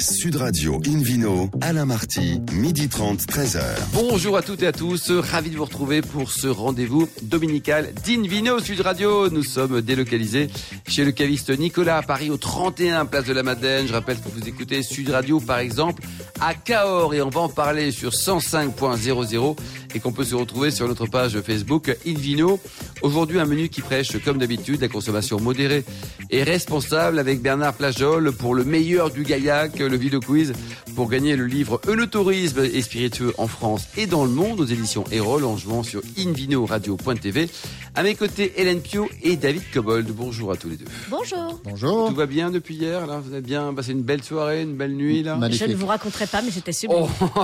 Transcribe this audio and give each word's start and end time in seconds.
Sud 0.00 0.36
Radio 0.36 0.80
Invino, 0.86 1.50
Alain 1.60 1.84
Marty, 1.84 2.40
midi 2.52 2.88
30, 2.88 3.20
13h. 3.22 3.60
Bonjour 3.92 4.36
à 4.36 4.42
toutes 4.42 4.62
et 4.62 4.68
à 4.68 4.72
tous, 4.72 5.10
ravi 5.10 5.50
de 5.50 5.56
vous 5.56 5.64
retrouver 5.64 6.02
pour 6.02 6.30
ce 6.30 6.46
rendez-vous 6.46 7.08
dominical 7.22 7.92
d'Invino 8.06 8.60
Sud 8.60 8.80
Radio. 8.80 9.28
Nous 9.28 9.42
sommes 9.42 9.80
délocalisés 9.80 10.50
chez 10.86 11.04
le 11.04 11.10
caviste 11.10 11.50
Nicolas 11.58 11.96
à 11.96 12.02
Paris 12.02 12.30
au 12.30 12.36
31 12.36 13.06
place 13.06 13.24
de 13.24 13.32
la 13.32 13.42
Madeleine. 13.42 13.88
Je 13.88 13.92
rappelle 13.92 14.18
que 14.18 14.28
vous 14.28 14.48
écoutez 14.48 14.82
Sud 14.84 15.10
Radio 15.10 15.40
par 15.40 15.58
exemple 15.58 16.02
à 16.40 16.54
Cahors 16.54 17.14
et 17.14 17.20
on 17.20 17.30
va 17.30 17.40
en 17.40 17.48
parler 17.48 17.90
sur 17.90 18.12
105.00 18.12 19.56
et 19.94 20.00
qu'on 20.00 20.12
peut 20.12 20.24
se 20.24 20.34
retrouver 20.34 20.70
sur 20.70 20.86
notre 20.86 21.06
page 21.06 21.40
Facebook 21.40 21.96
Invino. 22.06 22.60
Aujourd'hui 23.02 23.40
un 23.40 23.46
menu 23.46 23.68
qui 23.68 23.80
prêche 23.80 24.16
comme 24.24 24.38
d'habitude 24.38 24.80
la 24.80 24.88
consommation 24.88 25.40
modérée 25.40 25.84
et 26.30 26.42
responsable 26.42 27.18
avec 27.18 27.40
Bernard 27.40 27.74
Plajol 27.74 28.32
pour 28.32 28.54
le 28.54 28.64
meilleur 28.64 29.10
du 29.10 29.22
gaillac, 29.22 29.80
le 29.88 29.96
vidéo 29.96 30.20
quiz 30.20 30.52
pour 30.94 31.08
gagner 31.08 31.36
le 31.36 31.46
livre 31.46 31.80
Eunotourisme 31.86 32.64
et 32.64 32.82
spiritueux 32.82 33.32
en 33.38 33.46
France 33.46 33.88
et 33.96 34.06
dans 34.06 34.24
le 34.24 34.30
monde 34.30 34.60
aux 34.60 34.64
éditions 34.64 35.04
Erol 35.10 35.44
en 35.44 35.56
jouant 35.56 35.82
sur 35.82 36.02
invinoradio.tv. 36.18 37.48
À 37.94 38.02
mes 38.02 38.14
côtés, 38.14 38.52
Hélène 38.56 38.80
Pio 38.80 39.08
et 39.22 39.36
David 39.36 39.62
Cobold. 39.72 40.08
Bonjour 40.10 40.52
à 40.52 40.56
tous 40.56 40.68
les 40.68 40.76
deux. 40.76 40.84
Bonjour. 41.10 41.60
Bonjour. 41.64 42.08
Tout 42.08 42.14
va 42.14 42.26
bien 42.26 42.50
depuis 42.50 42.76
hier 42.76 43.06
là? 43.06 43.20
Vous 43.20 43.32
avez 43.32 43.42
bien? 43.42 43.72
Passé 43.74 43.92
une 43.92 44.02
belle 44.02 44.22
soirée, 44.22 44.62
une 44.62 44.76
belle 44.76 44.94
nuit 44.94 45.22
là? 45.22 45.38
Je 45.50 45.64
ne 45.64 45.74
vous 45.74 45.86
raconterai 45.86 46.26
pas, 46.26 46.42
mais 46.42 46.50
c'était 46.50 46.72
sublime. 46.72 47.06
Oh. 47.20 47.38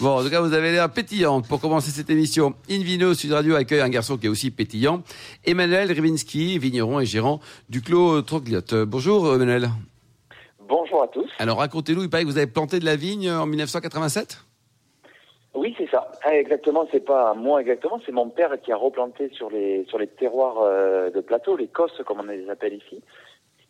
bon, 0.00 0.18
en 0.18 0.22
tout 0.22 0.30
cas, 0.30 0.40
vous 0.40 0.52
avez 0.52 0.72
l'air 0.72 0.90
pétillante 0.90 1.46
pour 1.46 1.60
commencer 1.60 1.90
cette 1.90 2.10
émission. 2.10 2.54
Invino 2.70 3.14
Sud 3.14 3.32
Radio 3.32 3.54
accueille 3.54 3.80
un 3.80 3.88
garçon 3.88 4.16
qui 4.16 4.26
est 4.26 4.30
aussi 4.30 4.50
pétillant, 4.50 5.02
Emmanuel 5.44 5.92
Rybinski, 5.92 6.58
vigneron 6.58 7.00
et 7.00 7.06
gérant 7.06 7.40
du 7.68 7.82
Clos 7.82 8.22
Trogliote. 8.22 8.74
Bonjour 8.74 9.34
Emmanuel. 9.34 9.70
Bonjour 10.68 11.02
à 11.02 11.08
tous. 11.08 11.28
Alors 11.38 11.58
racontez-nous, 11.58 12.02
il 12.02 12.10
paraît 12.10 12.24
que 12.24 12.28
vous 12.28 12.36
avez 12.38 12.46
planté 12.46 12.78
de 12.78 12.84
la 12.84 12.96
vigne 12.96 13.30
en 13.30 13.46
1987 13.46 14.38
Oui, 15.54 15.74
c'est 15.78 15.88
ça. 15.90 16.10
Ah, 16.24 16.34
exactement, 16.36 16.86
c'est 16.92 17.04
pas 17.04 17.32
moi 17.34 17.60
exactement, 17.62 18.00
c'est 18.04 18.12
mon 18.12 18.28
père 18.28 18.50
qui 18.62 18.70
a 18.72 18.76
replanté 18.76 19.30
sur 19.32 19.50
les 19.50 19.84
sur 19.88 19.98
les 19.98 20.06
terroirs 20.06 20.58
euh, 20.60 21.10
de 21.10 21.20
plateau, 21.20 21.56
les 21.56 21.68
cosses 21.68 22.00
comme 22.06 22.20
on 22.20 22.24
les 22.24 22.48
appelle 22.50 22.74
ici. 22.74 23.02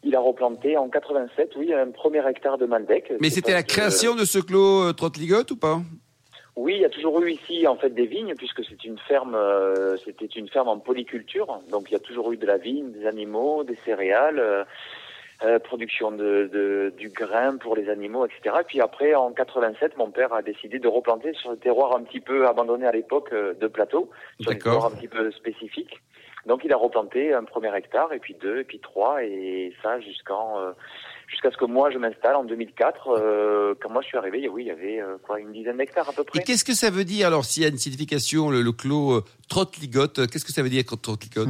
Il 0.05 0.15
a 0.15 0.21
replanté 0.21 0.77
en 0.77 0.89
87, 0.89 1.53
oui, 1.57 1.73
un 1.75 1.91
premier 1.91 2.27
hectare 2.29 2.57
de 2.59 2.67
Malbec. 2.67 3.13
Mais 3.21 3.31
c'était 3.31 3.53
la 3.53 3.63
que- 3.63 3.69
création 3.69 4.15
de 4.15 4.25
ce 4.25 4.39
clos 4.39 4.89
euh, 4.89 4.93
Trottligote 4.93 5.51
ou 5.53 5.57
pas? 5.57 5.81
Oui, 6.57 6.75
il 6.77 6.83
y 6.83 6.85
a 6.85 6.89
toujours 6.89 7.21
eu 7.23 7.31
ici 7.31 7.67
en 7.69 7.77
fait 7.77 7.91
des 7.91 8.07
vignes 8.07 8.35
puisque 8.37 8.65
c'est 8.65 8.83
une 8.85 8.99
ferme, 9.07 9.37
euh, 9.37 9.97
c'était 10.05 10.27
une 10.27 10.49
ferme 10.49 10.67
en 10.69 10.79
polyculture. 10.79 11.61
Donc 11.71 11.85
il 11.91 11.93
y 11.93 11.97
a 11.97 12.01
toujours 12.01 12.33
eu 12.33 12.37
de 12.37 12.47
la 12.47 12.57
vigne, 12.59 12.91
des 12.91 13.07
animaux, 13.07 13.63
des 13.63 13.79
céréales, 13.85 14.67
euh, 15.43 15.47
euh, 15.47 15.59
production 15.59 16.11
de, 16.11 16.49
de- 16.53 16.93
du 16.97 17.09
grain 17.11 17.57
pour 17.57 17.77
les 17.77 17.89
animaux, 17.89 18.27
etc. 18.27 18.57
Et 18.61 18.65
puis 18.65 18.81
après 18.81 19.15
en 19.15 19.33
87, 19.33 19.97
mon 19.97 20.11
père 20.11 20.33
a 20.33 20.43
décidé 20.43 20.79
de 20.79 20.89
replanter 20.89 21.33
sur 21.35 21.51
le 21.51 21.57
terroir 21.57 21.97
un 21.97 22.03
petit 22.03 22.21
peu 22.21 22.47
abandonné 22.47 22.87
à 22.87 22.93
l'époque 22.93 23.29
euh, 23.33 23.55
de 23.55 23.67
plateau, 23.67 24.11
sur 24.41 24.51
D'accord. 24.51 24.73
terroirs 24.73 24.93
un 24.93 24.97
petit 24.97 25.09
peu 25.09 25.31
spécifiques. 25.33 26.01
Donc 26.47 26.63
il 26.65 26.73
a 26.73 26.77
replanté 26.77 27.35
un 27.35 27.45
premier 27.45 27.75
hectare 27.77 28.13
et 28.13 28.19
puis 28.21 28.35
deux 28.41 28.59
et 28.61 28.65
puis 28.65 28.79
trois 28.81 29.23
et 29.23 29.73
ça 29.83 30.01
jusqu'en 30.01 30.59
euh, 30.61 30.71
jusqu'à 31.27 31.51
ce 31.51 31.57
que 31.59 31.67
moi 31.67 31.91
je 31.91 31.99
m'installe 31.99 32.37
en 32.37 32.45
2004. 32.45 33.09
Euh, 33.09 33.75
quand 33.81 33.91
moi 33.91 34.01
je 34.03 34.07
suis 34.09 34.17
arrivé, 34.17 34.49
oui, 34.49 34.63
il 34.65 34.69
y 34.69 34.71
avait 34.71 35.01
euh, 35.01 35.17
quoi 35.23 35.41
une 35.41 35.53
dizaine 35.53 35.77
d'hectares 35.77 36.09
à 36.09 36.13
peu 36.13 36.25
près. 36.25 36.39
Et 36.39 36.43
qu'est-ce 36.43 36.65
que 36.65 36.75
ça 36.75 36.91
veut 36.91 37.05
dire? 37.05 37.27
Alors 37.27 37.45
s'il 37.45 37.63
y 37.65 37.67
a 37.67 37.69
une 37.69 37.77
signification, 37.79 38.51
le, 38.51 38.63
le 38.63 38.73
clos 38.73 39.13
euh, 39.19 39.25
Trottligote 39.49 40.27
Qu'est-ce 40.31 40.45
que 40.45 40.53
ça 40.53 40.63
veut 40.63 40.71
dire 40.71 40.85
Trottligote 40.85 41.49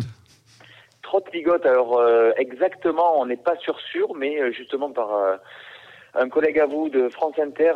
Trotte 1.08 1.32
ligote, 1.32 1.64
alors 1.64 1.98
euh, 1.98 2.32
exactement, 2.36 3.18
on 3.18 3.24
n'est 3.24 3.38
pas 3.38 3.56
sûr 3.56 3.80
sûr, 3.90 4.14
mais 4.14 4.42
euh, 4.42 4.52
justement 4.52 4.92
par 4.92 5.14
euh, 5.14 5.36
un 6.14 6.28
collègue 6.28 6.58
à 6.58 6.66
vous 6.66 6.90
de 6.90 7.08
France 7.08 7.32
Inter 7.38 7.72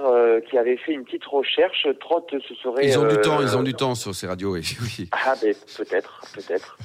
qui 0.50 0.58
avait 0.58 0.76
fait 0.76 0.92
une 0.92 1.04
petite 1.04 1.24
recherche, 1.24 1.88
Trotte, 1.98 2.34
ce 2.46 2.54
serait... 2.56 2.84
Ils 2.84 2.98
ont 2.98 3.08
du 3.08 3.16
temps, 3.16 3.40
ils 3.40 3.56
ont 3.56 3.62
du 3.62 3.72
temps 3.72 3.94
sur 3.94 4.14
ces 4.14 4.26
radios, 4.26 4.52
oui. 4.52 4.60
oui. 4.82 5.08
Ah 5.12 5.32
ben 5.40 5.54
peut-être, 5.78 6.20
peut-être. 6.34 6.76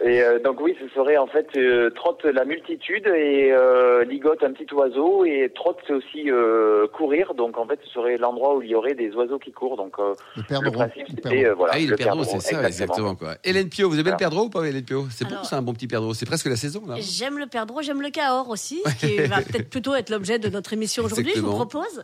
Et 0.00 0.22
euh, 0.22 0.38
donc 0.38 0.58
oui, 0.60 0.74
ce 0.80 0.88
serait 0.94 1.18
en 1.18 1.26
fait 1.26 1.46
euh, 1.56 1.90
trotte 1.90 2.24
la 2.24 2.46
multitude 2.46 3.06
et 3.06 3.52
euh, 3.52 4.04
ligote 4.04 4.42
un 4.42 4.52
petit 4.52 4.72
oiseau 4.74 5.26
et 5.26 5.52
trotte 5.54 5.76
c'est 5.86 5.92
aussi 5.92 6.30
euh, 6.30 6.86
courir. 6.88 7.34
Donc 7.34 7.58
en 7.58 7.66
fait 7.66 7.78
ce 7.84 7.90
serait 7.90 8.16
l'endroit 8.16 8.56
où 8.56 8.62
il 8.62 8.70
y 8.70 8.74
aurait 8.74 8.94
des 8.94 9.10
oiseaux 9.14 9.38
qui 9.38 9.52
courent. 9.52 9.76
Donc 9.76 9.96
euh, 9.98 10.14
Le 10.34 10.40
le 10.40 10.46
perdreau. 10.48 10.70
principe 10.72 11.08
Le 11.08 11.14
c'était 11.14 11.44
euh, 11.46 11.54
voilà. 11.54 11.74
ah 11.74 11.78
oui, 11.78 11.86
le, 11.86 11.96
perdreau, 11.96 12.24
c'est 12.24 12.40
ça, 12.40 12.62
exactement. 12.62 12.66
exactement. 12.68 13.14
quoi. 13.16 13.34
Hélène 13.44 13.68
Pio, 13.68 13.88
vous 13.90 13.94
aimez 13.96 13.98
le 13.98 14.04
Voilà. 14.04 14.16
perdreau 14.16 14.44
ou 14.44 14.48
pas 14.48 14.64
Hélène 14.64 14.82
Pio? 14.82 15.04
C'est 15.10 15.28
bon, 15.28 15.36
c'est 15.44 15.56
un 15.56 15.62
bon 15.62 15.74
petit 15.74 15.86
perdreau. 15.88 16.14
C'est 16.14 16.26
presque 16.26 16.46
la 16.46 16.56
saison 16.56 16.82
là. 16.88 16.94
J'aime 16.98 17.38
le 17.38 17.46
perdreau, 17.46 17.82
j'aime 17.82 18.00
le 18.00 18.10
cahors 18.10 18.48
aussi, 18.48 18.82
qui 18.98 19.18
va 19.18 19.36
peut-être 19.42 19.68
plutôt 19.68 19.94
être 19.94 20.08
l'objet 20.08 20.38
de 20.38 20.48
notre 20.48 20.72
émission 20.72 21.04
aujourd'hui, 21.04 21.32
je 21.36 21.42
vous 21.42 21.52
propose. 21.52 22.02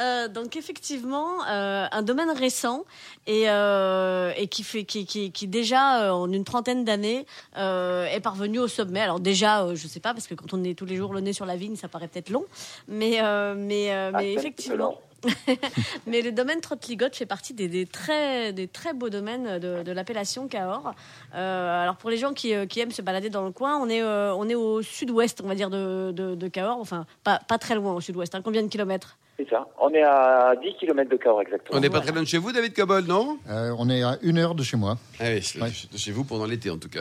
Euh, 0.00 0.26
donc 0.26 0.56
effectivement, 0.56 1.44
euh, 1.48 1.86
un 1.90 2.02
domaine 2.02 2.30
récent 2.30 2.84
et, 3.28 3.48
euh, 3.48 4.32
et 4.36 4.48
qui, 4.48 4.64
fait, 4.64 4.82
qui, 4.82 5.06
qui, 5.06 5.30
qui 5.30 5.46
déjà, 5.46 6.02
euh, 6.08 6.10
en 6.10 6.30
une 6.32 6.44
trentaine 6.44 6.84
d'années, 6.84 7.26
euh, 7.56 8.06
est 8.06 8.20
parvenu 8.20 8.58
au 8.58 8.68
sommet. 8.68 9.00
Alors 9.00 9.20
déjà, 9.20 9.62
euh, 9.62 9.74
je 9.74 9.86
sais 9.88 10.00
pas, 10.00 10.12
parce 10.14 10.26
que 10.26 10.34
quand 10.34 10.54
on 10.54 10.62
est 10.64 10.76
tous 10.76 10.86
les 10.86 10.96
jours 10.96 11.12
le 11.12 11.20
nez 11.20 11.32
sur 11.32 11.46
la 11.46 11.56
vigne, 11.56 11.76
ça 11.76 11.88
paraît 11.88 12.08
peut-être 12.08 12.30
long, 12.30 12.44
mais, 12.86 13.20
euh, 13.22 13.54
mais, 13.56 13.90
Ah, 13.90 14.12
mais 14.12 14.34
effectivement... 14.34 15.00
Mais 16.06 16.22
le 16.22 16.32
domaine 16.32 16.60
Trottligote 16.60 17.16
fait 17.16 17.26
partie 17.26 17.54
des, 17.54 17.68
des 17.68 17.86
très, 17.86 18.52
des 18.52 18.68
très 18.68 18.92
beaux 18.94 19.10
domaines 19.10 19.58
de, 19.58 19.82
de 19.82 19.92
l'appellation 19.92 20.48
Cahors. 20.48 20.92
Euh, 21.34 21.82
alors 21.82 21.96
pour 21.96 22.10
les 22.10 22.16
gens 22.16 22.32
qui, 22.32 22.54
euh, 22.54 22.66
qui 22.66 22.80
aiment 22.80 22.90
se 22.92 23.02
balader 23.02 23.30
dans 23.30 23.44
le 23.44 23.50
coin, 23.50 23.76
on 23.78 23.88
est, 23.88 24.02
euh, 24.02 24.34
on 24.34 24.48
est 24.48 24.54
au 24.54 24.82
sud-ouest, 24.82 25.40
on 25.44 25.48
va 25.48 25.54
dire, 25.54 25.70
de, 25.70 26.12
de, 26.12 26.34
de 26.34 26.48
Cahors. 26.48 26.78
Enfin, 26.80 27.06
pas, 27.24 27.40
pas 27.48 27.58
très 27.58 27.74
loin 27.74 27.94
au 27.94 28.00
sud-ouest. 28.00 28.34
hein. 28.34 28.40
Combien 28.44 28.62
de 28.62 28.68
kilomètres? 28.68 29.16
C'est 29.36 29.48
ça. 29.50 29.68
On 29.80 29.88
est 29.90 30.02
à 30.02 30.54
10 30.60 30.74
km 30.80 31.08
de 31.10 31.16
Cahors 31.16 31.42
exactement. 31.42 31.78
On 31.78 31.80
n'est 31.80 31.90
pas 31.90 32.00
très 32.00 32.12
loin 32.12 32.22
de 32.22 32.26
chez 32.26 32.38
vous, 32.38 32.50
David 32.52 32.74
Cobol, 32.74 33.04
non? 33.04 33.38
Euh, 33.48 33.72
on 33.78 33.88
est 33.88 34.02
à 34.02 34.18
une 34.22 34.38
heure 34.38 34.54
de 34.56 34.62
chez 34.64 34.76
moi. 34.76 34.98
Ah 35.20 35.24
oui, 35.28 35.42
Ouais. 35.60 35.70
de 35.92 35.96
chez 35.98 36.10
vous 36.12 36.24
pendant 36.24 36.44
l'été 36.46 36.70
en 36.70 36.78
tout 36.78 36.88
cas. 36.88 37.00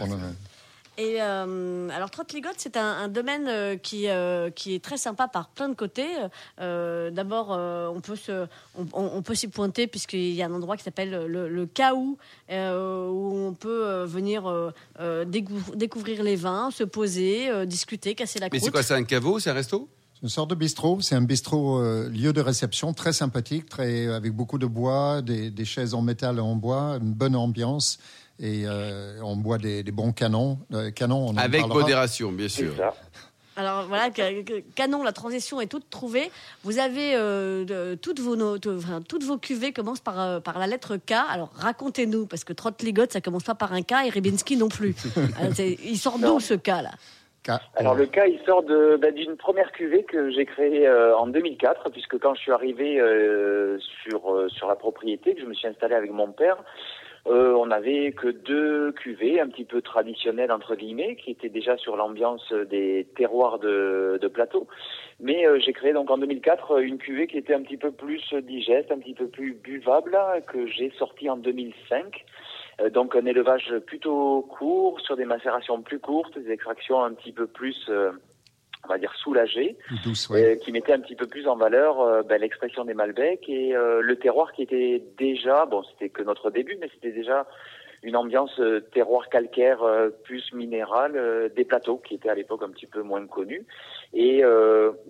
Et 0.99 1.21
euh, 1.21 1.89
alors 1.89 2.09
Trottligote, 2.09 2.55
c'est 2.57 2.75
un, 2.75 2.81
un 2.83 3.07
domaine 3.07 3.45
euh, 3.47 3.75
qui, 3.77 4.07
euh, 4.09 4.49
qui 4.49 4.73
est 4.73 4.83
très 4.83 4.97
sympa 4.97 5.27
par 5.27 5.49
plein 5.49 5.69
de 5.69 5.75
côtés. 5.75 6.07
Euh, 6.59 7.11
D'abord, 7.11 7.49
euh, 7.51 7.87
on 7.87 8.01
peut 8.01 8.15
se, 8.15 8.47
on, 8.93 9.21
peut 9.21 9.35
s'y 9.35 9.47
pointer 9.47 9.85
puisqu'il 9.85 10.31
y 10.33 10.41
a 10.41 10.47
un 10.47 10.53
endroit 10.53 10.75
qui 10.75 10.83
s'appelle 10.83 11.25
le, 11.27 11.49
le 11.49 11.65
Caou, 11.67 12.17
euh, 12.49 13.07
où 13.09 13.47
on 13.47 13.53
peut 13.53 14.03
venir 14.05 14.51
décou- 14.99 15.75
découvrir 15.75 16.23
les 16.23 16.35
vins, 16.35 16.71
se 16.71 16.83
poser, 16.83 17.49
euh, 17.49 17.65
discuter, 17.65 18.15
casser 18.15 18.39
la 18.39 18.47
Mais 18.51 18.57
c'est 18.57 18.61
croûte. 18.61 18.71
quoi, 18.73 18.81
c'est 18.83 18.95
un 18.95 19.03
caveau, 19.03 19.39
c'est 19.39 19.51
un 19.51 19.53
resto? 19.53 19.87
C'est 20.15 20.23
une 20.23 20.29
sorte 20.29 20.49
de 20.49 20.55
bistrot. 20.55 20.99
C'est 21.01 21.13
un 21.13 21.21
bistrot 21.21 21.77
euh, 21.77 22.09
lieu 22.09 22.33
de 22.33 22.41
réception 22.41 22.91
très 22.93 23.13
sympathique, 23.13 23.69
très 23.69 24.07
avec 24.07 24.33
beaucoup 24.33 24.57
de 24.57 24.65
bois, 24.65 25.21
des, 25.21 25.51
des 25.51 25.65
chaises 25.65 25.93
en 25.93 26.01
métal 26.01 26.37
et 26.37 26.41
en 26.41 26.55
bois, 26.55 26.97
une 26.99 27.13
bonne 27.13 27.35
ambiance 27.35 27.99
et 28.39 28.63
euh, 28.65 29.19
on 29.23 29.35
boit 29.35 29.57
des, 29.57 29.83
des 29.83 29.91
bons 29.91 30.11
canons. 30.11 30.59
Euh, 30.73 30.91
canons, 30.91 31.27
on 31.29 31.37
Avec 31.37 31.65
modération, 31.67 32.31
bien 32.31 32.47
sûr. 32.47 32.75
ça. 32.75 32.93
Alors 33.59 33.87
voilà, 33.87 34.11
Canon, 34.75 35.01
la 35.01 35.11
transition 35.11 35.59
est 35.59 35.65
toute 35.65 35.89
trouvée. 35.89 36.29
Vous 36.63 36.77
avez 36.77 37.15
euh, 37.15 37.65
de- 37.65 37.95
toutes, 37.95 38.19
vos, 38.19 38.35
no- 38.35 38.59
de- 38.59 38.77
enfin, 38.77 39.01
toutes 39.01 39.23
vos 39.23 39.39
cuvées 39.39 39.73
commencent 39.73 39.99
par, 39.99 40.19
euh, 40.21 40.39
par 40.39 40.59
la 40.59 40.67
lettre 40.67 40.95
K. 40.97 41.13
Alors 41.31 41.49
racontez-nous, 41.55 42.27
parce 42.27 42.43
que 42.43 42.53
Trottligote, 42.53 43.11
ça 43.13 43.19
commence 43.19 43.43
pas 43.43 43.55
par 43.55 43.73
un 43.73 43.81
K 43.81 43.93
et 44.05 44.09
Rybinski 44.09 44.57
non 44.57 44.69
plus. 44.69 44.95
Il 45.83 45.97
sort 45.97 46.19
d'où 46.19 46.39
ce 46.39 46.53
K 46.53 46.67
là? 46.67 46.91
Alors 47.75 47.95
le 47.95 48.05
cas, 48.07 48.25
il 48.25 48.39
sort 48.45 48.61
ben, 48.61 49.13
d'une 49.15 49.37
première 49.37 49.71
cuvée 49.71 50.03
que 50.03 50.29
j'ai 50.31 50.45
créée 50.45 50.85
euh, 50.85 51.15
en 51.17 51.27
2004, 51.27 51.89
puisque 51.91 52.19
quand 52.19 52.35
je 52.35 52.41
suis 52.41 52.51
arrivé 52.51 52.99
euh, 52.99 53.79
sur 54.03 54.33
euh, 54.33 54.49
sur 54.49 54.67
la 54.67 54.75
propriété, 54.75 55.33
que 55.33 55.39
je 55.41 55.45
me 55.45 55.53
suis 55.53 55.67
installé 55.67 55.95
avec 55.95 56.11
mon 56.11 56.31
père, 56.33 56.57
euh, 57.29 57.53
on 57.53 57.67
n'avait 57.67 58.11
que 58.13 58.27
deux 58.27 58.91
cuvées, 58.93 59.39
un 59.39 59.47
petit 59.47 59.65
peu 59.65 59.81
traditionnelles 59.81 60.51
entre 60.51 60.75
guillemets, 60.75 61.15
qui 61.15 61.31
étaient 61.31 61.49
déjà 61.49 61.75
sur 61.77 61.97
l'ambiance 61.97 62.53
des 62.69 63.07
terroirs 63.15 63.59
de, 63.59 64.27
plateau. 64.33 64.67
Mais 65.19 65.47
euh, 65.47 65.59
j'ai 65.59 65.73
créé 65.73 65.93
donc 65.93 66.09
en 66.11 66.17
2004 66.17 66.81
une 66.81 66.97
cuvée 66.97 67.27
qui 67.27 67.37
était 67.37 67.53
un 67.53 67.61
petit 67.61 67.77
peu 67.77 67.91
plus 67.91 68.33
digeste, 68.43 68.91
un 68.91 68.99
petit 68.99 69.13
peu 69.13 69.27
plus 69.27 69.53
buvable, 69.53 70.17
que 70.47 70.67
j'ai 70.67 70.91
sortie 70.97 71.29
en 71.29 71.37
2005. 71.37 72.25
Euh, 72.81 72.89
donc 72.89 73.15
un 73.15 73.25
élevage 73.25 73.73
plutôt 73.85 74.41
court, 74.43 74.99
sur 75.01 75.15
des 75.15 75.25
macérations 75.25 75.81
plus 75.81 75.99
courtes, 75.99 76.37
des 76.37 76.51
extractions 76.51 77.03
un 77.03 77.13
petit 77.13 77.31
peu 77.31 77.47
plus, 77.47 77.77
euh, 77.89 78.11
on 78.87 78.93
va 78.93 78.97
dire, 78.97 79.13
douce, 80.03 80.29
ouais. 80.29 80.43
euh, 80.43 80.55
qui 80.55 80.71
mettaient 80.71 80.93
un 80.93 80.99
petit 80.99 81.15
peu 81.15 81.27
plus 81.27 81.47
en 81.47 81.55
valeur 81.55 82.01
euh, 82.01 82.23
ben, 82.23 82.39
l'expression 82.39 82.85
des 82.85 82.93
Malbecs 82.93 83.47
et 83.49 83.75
euh, 83.75 84.01
le 84.01 84.15
terroir 84.17 84.53
qui 84.53 84.63
était 84.63 85.03
déjà, 85.17 85.65
bon 85.65 85.83
c'était 85.83 86.09
que 86.09 86.23
notre 86.23 86.49
début, 86.51 86.77
mais 86.79 86.89
c'était 86.93 87.11
déjà 87.11 87.45
une 88.03 88.15
ambiance 88.15 88.61
terroir 88.93 89.27
calcaire 89.27 89.79
plus 90.23 90.53
minéral 90.53 91.13
euh, 91.15 91.49
des 91.49 91.65
plateaux 91.65 91.97
qui 91.97 92.13
étaient 92.13 92.29
à 92.29 92.35
l'époque 92.35 92.61
un 92.63 92.69
petit 92.69 92.85
peu 92.85 93.01
moins 93.01 93.25
connus. 93.25 93.65
Et 94.13 94.41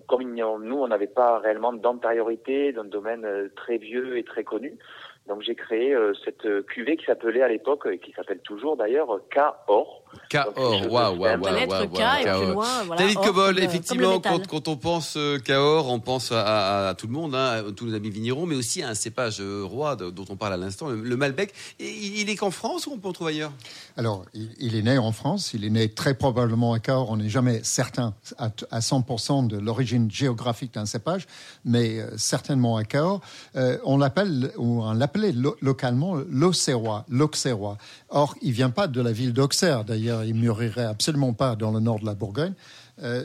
comme 0.06 0.34
nous, 0.34 0.76
on 0.76 0.88
n'avait 0.88 1.06
pas 1.06 1.38
réellement 1.38 1.72
d'antériorité 1.72 2.72
d'un 2.72 2.84
domaine 2.84 3.50
très 3.54 3.76
vieux 3.76 4.18
et 4.18 4.24
très 4.24 4.42
connu, 4.42 4.76
donc 5.28 5.42
j'ai 5.42 5.54
créé 5.54 5.96
cette 6.24 6.66
cuvée 6.66 6.96
qui 6.96 7.04
s'appelait 7.04 7.42
à 7.42 7.48
l'époque, 7.48 7.86
et 7.92 7.98
qui 7.98 8.10
s'appelle 8.12 8.40
toujours 8.40 8.76
d'ailleurs, 8.76 9.20
K-Or. 9.30 10.02
Cahors, 10.28 10.54
waouh, 10.90 11.16
waouh, 11.16 11.40
waouh. 11.70 11.78
David 12.98 13.18
Cobol, 13.24 13.58
euh, 13.58 13.62
effectivement, 13.62 14.20
quand, 14.20 14.46
quand 14.46 14.68
on 14.68 14.76
pense 14.76 15.14
euh, 15.16 15.38
Cahors, 15.38 15.88
on 15.90 16.00
pense 16.00 16.32
à, 16.32 16.42
à- 16.42 16.88
à 16.90 16.94
tout 16.94 17.06
le 17.06 17.12
monde, 17.12 17.34
hein, 17.34 17.64
à 17.68 17.72
tous 17.72 17.86
nos 17.86 17.94
amis 17.94 18.10
vignerons, 18.10 18.44
mais 18.46 18.54
aussi 18.54 18.82
à 18.82 18.88
un 18.88 18.94
cépage 18.94 19.38
euh, 19.40 19.62
roi 19.64 19.96
de- 19.96 20.10
dont 20.10 20.24
on 20.28 20.36
parle 20.36 20.52
à 20.54 20.56
l'instant, 20.56 20.88
le, 20.88 21.00
le 21.02 21.16
Malbec. 21.16 21.52
Et 21.80 21.88
il, 21.90 22.18
il 22.20 22.30
est 22.30 22.36
qu'en 22.36 22.50
France 22.50 22.86
ou 22.86 22.92
on 22.92 22.98
peut 22.98 23.08
en 23.08 23.12
trouver 23.12 23.32
ailleurs? 23.32 23.52
Alors, 23.96 24.24
il, 24.34 24.50
il 24.58 24.74
est 24.76 24.82
né 24.82 24.98
en 24.98 25.12
France, 25.12 25.52
il 25.54 25.64
est 25.64 25.70
né 25.70 25.88
très 25.88 26.14
probablement 26.14 26.72
à 26.74 26.78
Cahors. 26.78 27.10
On 27.10 27.16
n'est 27.16 27.28
jamais 27.28 27.60
certain 27.62 28.14
à, 28.38 28.50
à 28.70 28.80
100% 28.80 29.46
de 29.46 29.56
l'origine 29.58 30.10
géographique 30.10 30.74
d'un 30.74 30.86
cépage, 30.86 31.26
mais 31.64 32.00
euh, 32.00 32.10
certainement 32.16 32.76
à 32.76 32.84
Cahors. 32.84 33.20
Euh, 33.56 33.78
on 33.84 33.96
l'appelle, 33.98 34.52
ou 34.56 34.82
on 34.82 34.92
l'appelait 34.92 35.32
lo- 35.32 35.56
localement 35.62 36.16
l'Auxerrois, 36.28 37.04
l'Auxerrois. 37.08 37.78
Or, 38.10 38.34
il 38.42 38.52
vient 38.52 38.70
pas 38.70 38.86
de 38.88 39.00
la 39.00 39.12
ville 39.12 39.32
d'Auxerre. 39.32 39.84
D'ailleurs, 39.84 39.97
il 39.98 40.34
mûrirait 40.34 40.84
absolument 40.84 41.32
pas 41.32 41.56
dans 41.56 41.70
le 41.70 41.80
nord 41.80 42.00
de 42.00 42.06
la 42.06 42.14
Bourgogne. 42.14 42.54
Euh, 43.02 43.24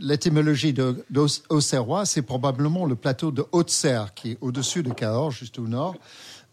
L'étymologie 0.00 0.74
d'Auxerrois, 1.10 2.06
c'est 2.06 2.22
probablement 2.22 2.86
le 2.86 2.94
plateau 2.94 3.30
de 3.30 3.44
Haute-Serre, 3.52 4.14
qui 4.14 4.32
est 4.32 4.38
au-dessus 4.40 4.82
de 4.82 4.92
Cahors, 4.92 5.32
juste 5.32 5.58
au 5.58 5.66
nord. 5.66 5.96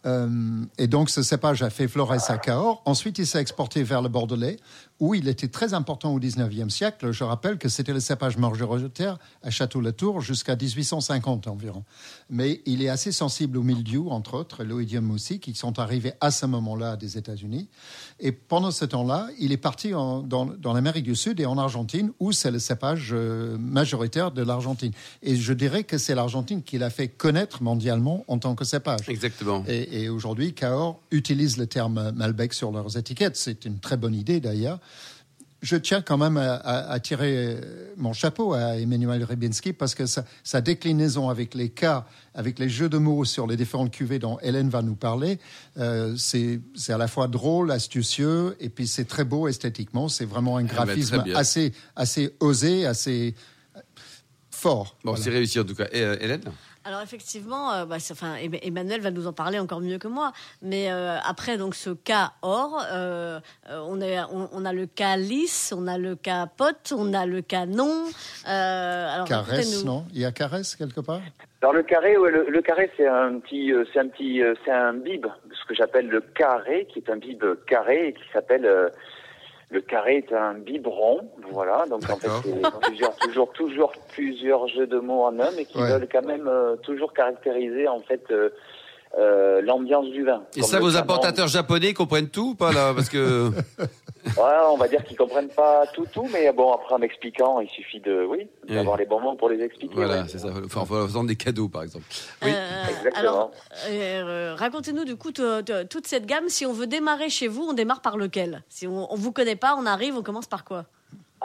Euh, 0.05 0.29
et 0.77 0.87
donc, 0.87 1.09
ce 1.09 1.23
cépage 1.23 1.63
a 1.63 1.69
fait 1.69 1.87
Flores 1.87 2.29
à 2.29 2.37
Cahors. 2.37 2.81
Ensuite, 2.85 3.17
il 3.17 3.25
s'est 3.25 3.39
exporté 3.39 3.83
vers 3.83 4.01
le 4.01 4.09
Bordelais, 4.09 4.57
où 4.99 5.13
il 5.13 5.27
était 5.27 5.49
très 5.49 5.73
important 5.73 6.13
au 6.13 6.19
19e 6.19 6.69
siècle. 6.69 7.11
Je 7.11 7.23
rappelle 7.25 7.57
que 7.57 7.67
c'était 7.67 7.91
le 7.91 7.99
cépage 7.99 8.37
majoritaire 8.37 9.17
à 9.43 9.49
Château-Latour 9.49 10.21
jusqu'à 10.21 10.55
1850 10.55 11.47
environ. 11.47 11.83
Mais 12.29 12.61
il 12.65 12.81
est 12.81 12.87
assez 12.89 13.11
sensible 13.11 13.57
au 13.57 13.63
mildiou, 13.63 14.09
entre 14.09 14.35
autres, 14.35 14.63
l'oïdium 14.63 15.11
aussi, 15.11 15.39
qui 15.39 15.53
sont 15.53 15.79
arrivés 15.79 16.13
à 16.21 16.31
ce 16.31 16.45
moment-là 16.45 16.95
des 16.95 17.17
États-Unis. 17.17 17.67
Et 18.19 18.31
pendant 18.31 18.71
ce 18.71 18.85
temps-là, 18.85 19.27
il 19.37 19.51
est 19.51 19.57
parti 19.57 19.93
en- 19.93 20.21
dans, 20.21 20.45
dans 20.45 20.71
l'Amérique 20.73 21.03
du 21.03 21.15
Sud 21.15 21.39
et 21.41 21.45
en 21.45 21.57
Argentine, 21.57 22.11
où 22.19 22.31
c'est 22.31 22.51
le 22.51 22.59
cépage 22.59 23.09
euh, 23.11 23.57
majoritaire 23.57 24.31
de 24.31 24.41
l'Argentine. 24.43 24.91
Et 25.21 25.35
je 25.35 25.51
dirais 25.53 25.83
que 25.83 25.97
c'est 25.97 26.15
l'Argentine 26.15 26.63
qui 26.63 26.77
l'a 26.77 26.89
fait 26.89 27.09
connaître 27.09 27.61
mondialement 27.61 28.23
en 28.29 28.37
tant 28.39 28.55
que 28.55 28.63
cépage. 28.63 29.09
Exactement. 29.09 29.63
Et, 29.67 30.03
et 30.03 30.09
aujourd'hui, 30.09 30.53
Cahors 30.53 31.01
utilise 31.11 31.57
le 31.57 31.67
terme 31.67 32.11
Malbec 32.15 32.53
sur 32.53 32.71
leurs 32.71 32.97
étiquettes. 32.97 33.35
C'est 33.35 33.65
une 33.65 33.79
très 33.79 33.97
bonne 33.97 34.15
idée 34.15 34.39
d'ailleurs. 34.39 34.79
Je 35.61 35.77
tiens 35.77 36.01
quand 36.01 36.17
même 36.17 36.37
à, 36.37 36.53
à- 36.55 36.91
à 36.91 36.99
tirer 36.99 37.57
mon 37.97 38.13
chapeau 38.13 38.53
à 38.53 38.77
Emmanuel 38.77 39.23
Rybinski 39.23 39.73
parce 39.73 39.95
que 39.95 40.05
sa, 40.05 40.23
sa 40.43 40.61
déclinaison 40.61 41.29
avec 41.29 41.55
les 41.55 41.69
cas, 41.69 42.05
avec 42.35 42.59
les 42.59 42.69
jeux 42.69 42.89
de 42.89 42.97
mots 42.99 43.25
sur 43.25 43.47
les 43.47 43.55
différentes 43.57 43.89
cuvées 43.91 44.19
dont 44.19 44.37
Hélène 44.41 44.69
va 44.69 44.81
nous 44.83 44.95
parler, 44.95 45.39
euh, 45.77 46.15
c'est 46.17 46.59
à 46.89 46.97
la 46.97 47.07
fois 47.07 47.27
drôle, 47.27 47.71
astucieux 47.71 48.55
et 48.59 48.69
puis 48.69 48.85
c'est 48.85 49.05
très 49.05 49.23
beau 49.23 49.47
esthétiquement. 49.47 50.07
C'est 50.07 50.25
vraiment 50.25 50.57
un 50.57 50.65
très 50.65 50.75
graphisme 50.75 51.23
assez, 51.33 51.73
assez 51.95 52.35
osé, 52.41 52.85
assez 52.85 53.33
fort. 54.51 54.97
Bon, 55.03 55.11
Voilà. 55.11 55.23
c'est 55.23 55.29
réussi 55.31 55.59
en 55.59 55.63
tout 55.63 55.75
cas. 55.75 55.87
Et, 55.91 56.01
euh, 56.01 56.17
Hélène? 56.19 56.41
Alors 56.87 57.01
effectivement, 57.01 57.73
euh, 57.73 57.85
bah, 57.85 57.95
enfin, 58.11 58.35
Em- 58.35 58.59
Emmanuel 58.61 59.01
va 59.01 59.09
nous 59.09 59.25
en 59.25 59.33
parler 59.33 59.57
encore 59.57 59.81
mieux 59.81 59.97
que 59.97 60.07
moi. 60.07 60.31
Mais 60.61 60.91
euh, 60.91 61.17
après 61.27 61.57
donc 61.57 61.73
ce 61.73 61.89
cas 61.89 62.33
or, 62.43 62.79
euh, 62.91 63.39
on, 63.71 63.99
est, 64.01 64.19
on, 64.31 64.49
on 64.53 64.65
a 64.65 64.71
le 64.71 64.85
cas 64.85 65.17
lisse, 65.17 65.73
on 65.75 65.87
a 65.87 65.97
le 65.97 66.15
cas 66.15 66.45
pote, 66.45 66.93
on 66.95 67.13
a 67.15 67.25
le 67.25 67.41
cas 67.41 67.65
non. 67.65 68.05
Euh, 68.47 69.13
alors 69.15 69.27
Caresse, 69.27 69.83
non? 69.83 70.05
Il 70.13 70.19
y 70.21 70.25
a 70.25 70.31
caresse 70.31 70.75
quelque 70.75 71.01
part? 71.01 71.21
Alors 71.63 71.73
le 71.73 71.81
carré, 71.81 72.15
ouais, 72.17 72.29
le, 72.29 72.47
le 72.49 72.61
carré, 72.61 72.91
c'est 72.95 73.07
un 73.07 73.39
petit, 73.39 73.73
euh, 73.73 73.83
c'est 73.91 73.99
un 73.99 74.07
petit, 74.07 74.43
euh, 74.43 74.53
c'est 74.63 74.71
un 74.71 74.93
bib, 74.93 75.25
ce 75.49 75.65
que 75.67 75.73
j'appelle 75.73 76.07
le 76.07 76.21
carré, 76.21 76.87
qui 76.93 76.99
est 76.99 77.09
un 77.09 77.17
bib 77.17 77.43
carré 77.65 78.09
et 78.09 78.13
qui 78.13 78.21
s'appelle 78.31 78.67
euh, 78.67 78.89
le 79.71 79.81
carré 79.81 80.17
est 80.17 80.31
un 80.33 80.53
biberon, 80.53 81.27
voilà. 81.51 81.85
Donc 81.89 82.03
en 82.09 82.15
fait, 82.17 82.29
c'est 82.43 82.79
plusieurs, 82.81 83.15
toujours, 83.15 83.51
toujours 83.53 83.91
plusieurs 84.13 84.67
jeux 84.67 84.87
de 84.87 84.99
mots 84.99 85.23
en 85.23 85.39
un, 85.39 85.51
mais 85.55 85.65
qui 85.65 85.77
Ouais. 85.79 85.89
veulent 85.89 86.07
quand 86.11 86.25
même 86.25 86.47
euh, 86.47 86.75
toujours 86.77 87.13
caractériser 87.13 87.87
en 87.87 87.99
fait 87.99 88.21
euh, 88.31 88.49
euh, 89.17 89.61
l'ambiance 89.61 90.07
du 90.07 90.23
vin. 90.25 90.43
Et 90.55 90.61
ça, 90.61 90.79
vos 90.79 90.95
importateurs 90.97 91.47
japonais 91.47 91.93
comprennent 91.93 92.29
tout 92.29 92.49
ou 92.51 92.55
pas 92.55 92.71
là 92.73 92.93
Parce 92.93 93.09
que 93.09 93.49
Ouais, 94.25 94.57
on 94.71 94.75
va 94.77 94.87
dire 94.87 95.03
qu'ils 95.03 95.15
comprennent 95.17 95.49
pas 95.49 95.85
tout, 95.93 96.07
tout, 96.11 96.27
mais 96.33 96.51
bon, 96.51 96.73
après 96.73 96.95
en 96.95 96.97
m'expliquant, 96.99 97.59
il 97.59 97.69
suffit 97.69 97.99
de, 97.99 98.25
oui, 98.27 98.47
d'avoir 98.67 98.97
les 98.97 99.05
bons 99.05 99.19
mots 99.21 99.35
pour 99.35 99.49
les 99.49 99.61
expliquer. 99.63 99.93
voilà, 99.93 100.21
ouais. 100.23 100.27
c'est 100.27 100.39
ça. 100.39 100.47
Enfin, 100.65 100.83
faut 100.83 101.05
vendre 101.05 101.27
des 101.27 101.35
cadeaux, 101.35 101.69
par 101.69 101.83
exemple. 101.83 102.05
Oui. 102.43 102.49
Euh, 102.51 102.83
Exactement. 102.89 103.19
alors, 103.19 103.51
euh, 103.87 104.55
racontez-nous 104.57 105.05
du 105.05 105.15
coup 105.15 105.31
t- 105.31 105.43
t- 105.63 105.85
toute 105.87 106.07
cette 106.07 106.25
gamme. 106.25 106.49
Si 106.49 106.65
on 106.65 106.73
veut 106.73 106.87
démarrer 106.87 107.29
chez 107.29 107.47
vous, 107.47 107.67
on 107.69 107.73
démarre 107.73 108.01
par 108.01 108.17
lequel? 108.17 108.63
Si 108.67 108.87
on, 108.87 109.13
on 109.13 109.15
vous 109.15 109.31
connaît 109.31 109.55
pas, 109.55 109.75
on 109.79 109.85
arrive, 109.85 110.17
on 110.17 110.23
commence 110.23 110.47
par 110.47 110.65
quoi? 110.65 110.85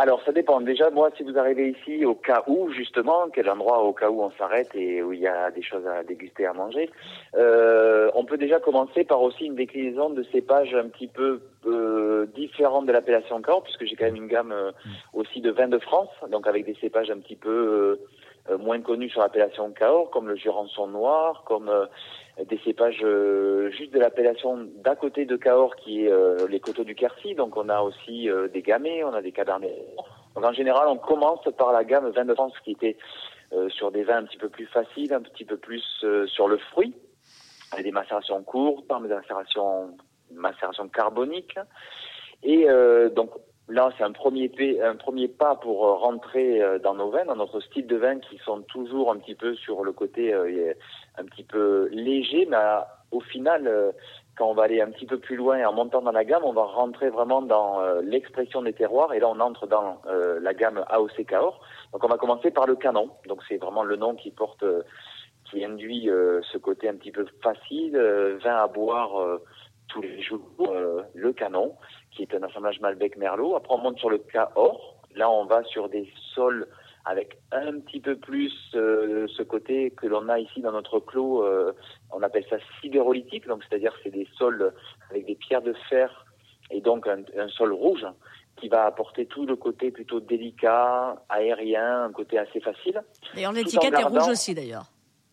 Alors, 0.02 0.22
ça 0.24 0.32
dépend. 0.32 0.62
Déjà, 0.62 0.88
moi, 0.88 1.10
si 1.14 1.22
vous 1.24 1.36
arrivez 1.36 1.76
ici 1.76 2.06
au 2.06 2.14
cas 2.14 2.42
où, 2.46 2.70
justement, 2.70 3.28
quel 3.34 3.50
endroit 3.50 3.82
au 3.82 3.92
cas 3.92 4.08
où 4.08 4.22
on 4.22 4.30
s'arrête 4.30 4.70
et 4.74 5.02
où 5.02 5.12
il 5.12 5.20
y 5.20 5.26
a 5.26 5.50
des 5.50 5.60
choses 5.60 5.86
à 5.86 6.02
déguster, 6.02 6.46
à 6.46 6.54
manger, 6.54 6.88
euh, 7.36 8.10
on 8.14 8.24
peut 8.24 8.38
déjà 8.38 8.60
commencer 8.60 9.04
par 9.04 9.20
aussi 9.20 9.44
une 9.44 9.56
déclinaison 9.56 10.08
de 10.08 10.22
cépages 10.32 10.74
un 10.74 10.88
petit 10.88 11.06
peu 11.06 11.42
euh, 11.66 12.24
différentes 12.34 12.86
de 12.86 12.92
l'appellation 12.92 13.42
Cahors, 13.42 13.62
puisque 13.62 13.84
j'ai 13.84 13.94
quand 13.94 14.06
même 14.06 14.16
une 14.16 14.28
gamme 14.28 14.52
euh, 14.52 14.72
aussi 15.12 15.42
de 15.42 15.50
vins 15.50 15.68
de 15.68 15.78
France, 15.78 16.08
donc 16.30 16.46
avec 16.46 16.64
des 16.64 16.76
cépages 16.80 17.10
un 17.10 17.18
petit 17.18 17.36
peu 17.36 17.50
euh, 17.50 18.00
moins 18.58 18.80
connus 18.80 19.10
sur 19.10 19.20
l'appellation 19.20 19.70
Cahors, 19.72 20.10
comme 20.10 20.28
le 20.28 20.36
Jurançon 20.36 20.86
noir, 20.86 21.42
comme 21.44 21.68
euh, 21.68 21.86
des 22.48 22.58
cépages 22.58 23.00
euh, 23.02 23.70
juste 23.70 23.92
de 23.92 23.98
l'appellation 23.98 24.68
d'à 24.76 24.96
côté 24.96 25.24
de 25.24 25.36
Cahors, 25.36 25.76
qui 25.76 26.04
est 26.04 26.12
euh, 26.12 26.46
les 26.48 26.60
coteaux 26.60 26.84
du 26.84 26.94
Quercy. 26.94 27.34
Donc 27.34 27.56
on 27.56 27.68
a 27.68 27.80
aussi 27.80 28.28
euh, 28.28 28.48
des 28.48 28.62
gamay, 28.62 29.04
on 29.04 29.12
a 29.12 29.22
des 29.22 29.32
cabernets. 29.32 29.84
Donc 30.34 30.44
en 30.44 30.52
général, 30.52 30.88
on 30.88 30.96
commence 30.96 31.44
par 31.58 31.72
la 31.72 31.84
gamme 31.84 32.08
vin 32.10 32.24
de 32.24 32.34
France, 32.34 32.54
qui 32.64 32.72
était 32.72 32.96
euh, 33.52 33.68
sur 33.68 33.90
des 33.90 34.04
vins 34.04 34.18
un 34.18 34.24
petit 34.24 34.38
peu 34.38 34.48
plus 34.48 34.66
faciles, 34.66 35.12
un 35.12 35.22
petit 35.22 35.44
peu 35.44 35.56
plus 35.56 35.84
euh, 36.04 36.26
sur 36.26 36.48
le 36.48 36.58
fruit, 36.58 36.94
avec 37.72 37.84
des 37.84 37.92
macérations 37.92 38.42
courtes, 38.42 38.86
des 39.02 39.08
macérations, 39.08 39.96
macération 40.32 40.88
carbonique. 40.88 41.58
Et 42.42 42.70
euh, 42.70 43.10
donc 43.10 43.30
là, 43.70 43.90
c'est 43.96 44.04
un 44.04 44.12
premier, 44.12 44.48
pas 45.28 45.56
pour 45.56 45.86
euh, 45.86 45.94
rentrer 45.94 46.62
euh, 46.62 46.78
dans 46.78 46.94
nos 46.94 47.10
vins, 47.10 47.24
dans 47.24 47.36
notre 47.36 47.60
style 47.60 47.86
de 47.86 47.96
vin 47.96 48.18
qui 48.18 48.38
sont 48.38 48.62
toujours 48.62 49.10
un 49.12 49.16
petit 49.16 49.34
peu 49.34 49.54
sur 49.54 49.84
le 49.84 49.92
côté 49.92 50.34
euh, 50.34 50.74
un 51.16 51.24
petit 51.24 51.44
peu 51.44 51.88
léger, 51.92 52.46
mais 52.50 52.56
au 53.10 53.20
final, 53.20 53.92
quand 54.36 54.48
on 54.48 54.54
va 54.54 54.64
aller 54.64 54.80
un 54.80 54.90
petit 54.90 55.06
peu 55.06 55.18
plus 55.18 55.36
loin 55.36 55.66
en 55.66 55.72
montant 55.72 56.00
dans 56.00 56.12
la 56.12 56.24
gamme, 56.24 56.44
on 56.44 56.52
va 56.52 56.62
rentrer 56.62 57.10
vraiment 57.10 57.42
dans 57.42 57.82
l'expression 58.02 58.62
des 58.62 58.72
terroirs. 58.72 59.12
Et 59.12 59.18
là, 59.18 59.28
on 59.28 59.40
entre 59.40 59.66
dans 59.66 60.00
la 60.06 60.54
gamme 60.54 60.84
AOC 60.88 61.26
Cahors. 61.26 61.60
Donc, 61.92 62.04
on 62.04 62.08
va 62.08 62.18
commencer 62.18 62.52
par 62.52 62.66
le 62.66 62.76
canon. 62.76 63.10
Donc, 63.26 63.42
c'est 63.48 63.56
vraiment 63.56 63.82
le 63.82 63.96
nom 63.96 64.14
qui 64.14 64.30
porte, 64.30 64.64
qui 65.50 65.64
induit 65.64 66.08
ce 66.08 66.56
côté 66.56 66.88
un 66.88 66.94
petit 66.94 67.10
peu 67.10 67.26
facile, 67.42 67.98
vin 68.44 68.54
à 68.54 68.68
boire 68.68 69.40
tous 69.90 70.02
les 70.02 70.22
jours. 70.22 70.40
euh, 70.60 71.02
le 71.14 71.32
canon, 71.32 71.76
qui 72.10 72.22
est 72.22 72.34
un 72.34 72.42
assemblage 72.42 72.80
Malbec 72.80 73.16
Merlot. 73.16 73.56
Après, 73.56 73.74
on 73.74 73.78
monte 73.78 73.98
sur 73.98 74.10
le 74.10 74.18
Cahors. 74.18 74.96
Là, 75.14 75.30
on 75.30 75.44
va 75.44 75.64
sur 75.64 75.88
des 75.88 76.08
sols 76.34 76.66
avec 77.04 77.38
un 77.50 77.80
petit 77.80 78.00
peu 78.00 78.16
plus 78.16 78.52
euh, 78.74 79.26
ce 79.36 79.42
côté 79.42 79.90
que 79.90 80.06
l'on 80.06 80.28
a 80.28 80.38
ici 80.38 80.60
dans 80.60 80.72
notre 80.72 81.00
clos, 81.00 81.42
euh, 81.42 81.72
on 82.12 82.22
appelle 82.22 82.44
ça 82.50 82.56
sidérolithique, 82.80 83.46
donc 83.46 83.62
c'est-à-dire 83.64 83.92
c'est 84.02 84.10
des 84.10 84.28
sols 84.36 84.72
avec 85.10 85.26
des 85.26 85.34
pierres 85.34 85.62
de 85.62 85.72
fer 85.88 86.26
et 86.70 86.80
donc 86.80 87.06
un, 87.08 87.22
un 87.38 87.48
sol 87.48 87.72
rouge 87.72 88.06
qui 88.56 88.68
va 88.68 88.84
apporter 88.84 89.24
tout 89.26 89.46
le 89.46 89.56
côté 89.56 89.90
plutôt 89.90 90.20
délicat, 90.20 91.16
aérien, 91.30 92.04
un 92.04 92.12
côté 92.12 92.38
assez 92.38 92.60
facile. 92.60 93.02
D'ailleurs, 93.34 93.50
en 93.50 93.54
l'étiquette 93.54 93.94
est 93.94 94.04
rouge 94.04 94.28
aussi, 94.28 94.54
d'ailleurs. 94.54 94.84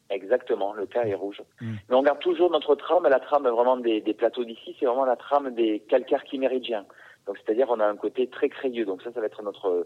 Exactement, 0.09 0.73
le 0.73 0.85
cas 0.85 1.03
est 1.03 1.15
rouge. 1.15 1.41
Mais 1.61 1.95
on 1.95 2.01
garde 2.01 2.19
toujours 2.19 2.49
notre 2.49 2.75
trame, 2.75 3.03
la 3.07 3.19
trame 3.19 3.47
vraiment 3.47 3.75
des, 3.77 3.99
des 4.01 4.13
plateaux 4.13 4.45
d'ici, 4.45 4.75
c'est 4.79 4.85
vraiment 4.85 5.05
la 5.05 5.17
trame 5.17 5.53
des 5.53 5.81
calcaires 5.89 6.23
chiméridgiens. 6.29 6.85
Donc 7.25 7.37
c'est-à-dire 7.37 7.67
on 7.69 7.79
a 7.81 7.85
un 7.85 7.97
côté 7.97 8.27
très 8.27 8.47
crayeux. 8.47 8.85
Donc 8.85 9.01
ça, 9.01 9.11
ça 9.11 9.19
va 9.19 9.25
être 9.25 9.41
notre 9.43 9.85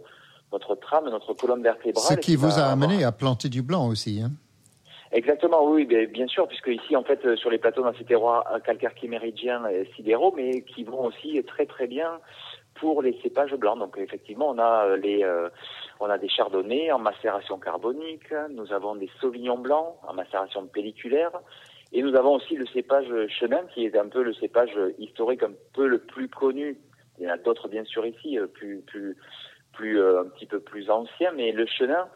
notre 0.53 0.75
trame, 0.75 1.05
notre 1.09 1.33
colonne 1.33 1.63
vertébrale. 1.63 2.03
Ce 2.05 2.13
qui 2.15 2.35
vous 2.35 2.45
a 2.45 2.65
avoir- 2.65 2.71
amené 2.71 3.03
à 3.03 3.11
planter 3.11 3.49
du 3.49 3.61
blanc 3.63 3.87
aussi. 3.87 4.21
Hein 4.23 4.31
Exactement, 5.13 5.65
oui, 5.65 5.85
bien, 5.85 6.05
bien 6.05 6.27
sûr, 6.27 6.47
puisque 6.47 6.67
ici, 6.67 6.95
en 6.95 7.03
fait, 7.03 7.25
euh, 7.25 7.35
sur 7.35 7.49
les 7.49 7.57
plateaux, 7.57 7.83
a 7.85 7.93
ces 7.97 8.05
terroirs 8.05 8.45
calcaires 8.63 8.93
chiméridgiens 8.97 9.67
et 9.67 9.89
sidéraux, 9.95 10.33
mais 10.35 10.61
qui 10.61 10.83
vont 10.85 11.05
aussi 11.05 11.43
très 11.43 11.65
très 11.65 11.87
bien 11.87 12.19
pour 12.75 13.01
les 13.01 13.19
cépages 13.21 13.53
blancs. 13.55 13.77
Donc 13.79 13.97
effectivement, 13.97 14.49
on 14.49 14.57
a 14.59 14.85
euh, 14.85 14.97
les, 14.97 15.23
euh, 15.23 15.49
on 16.01 16.09
a 16.09 16.17
des 16.17 16.29
chardonnays 16.29 16.91
en 16.91 16.99
macération 16.99 17.59
carbonique, 17.59 18.33
nous 18.49 18.73
avons 18.73 18.95
des 18.95 19.09
sauvignons 19.19 19.57
blancs 19.57 19.95
en 20.07 20.13
macération 20.13 20.65
pelliculaire, 20.65 21.31
et 21.93 22.01
nous 22.01 22.15
avons 22.15 22.35
aussi 22.35 22.55
le 22.55 22.65
cépage 22.67 23.07
chenin, 23.27 23.63
qui 23.73 23.85
est 23.85 23.95
un 23.95 24.07
peu 24.07 24.23
le 24.23 24.33
cépage 24.33 24.77
historique 24.97 25.43
un 25.43 25.51
peu 25.73 25.87
le 25.87 25.99
plus 25.99 26.27
connu. 26.27 26.77
Il 27.19 27.25
y 27.25 27.27
en 27.29 27.33
a 27.33 27.37
d'autres 27.37 27.67
bien 27.67 27.83
sûr 27.83 28.05
ici, 28.05 28.39
euh, 28.39 28.47
plus 28.47 28.83
plus 29.73 29.99
euh, 29.99 30.21
un 30.21 30.25
petit 30.25 30.47
peu 30.47 30.59
plus 30.59 30.89
anciens, 30.89 31.31
mais 31.33 31.51
le 31.51 31.65
chenin 31.65 32.07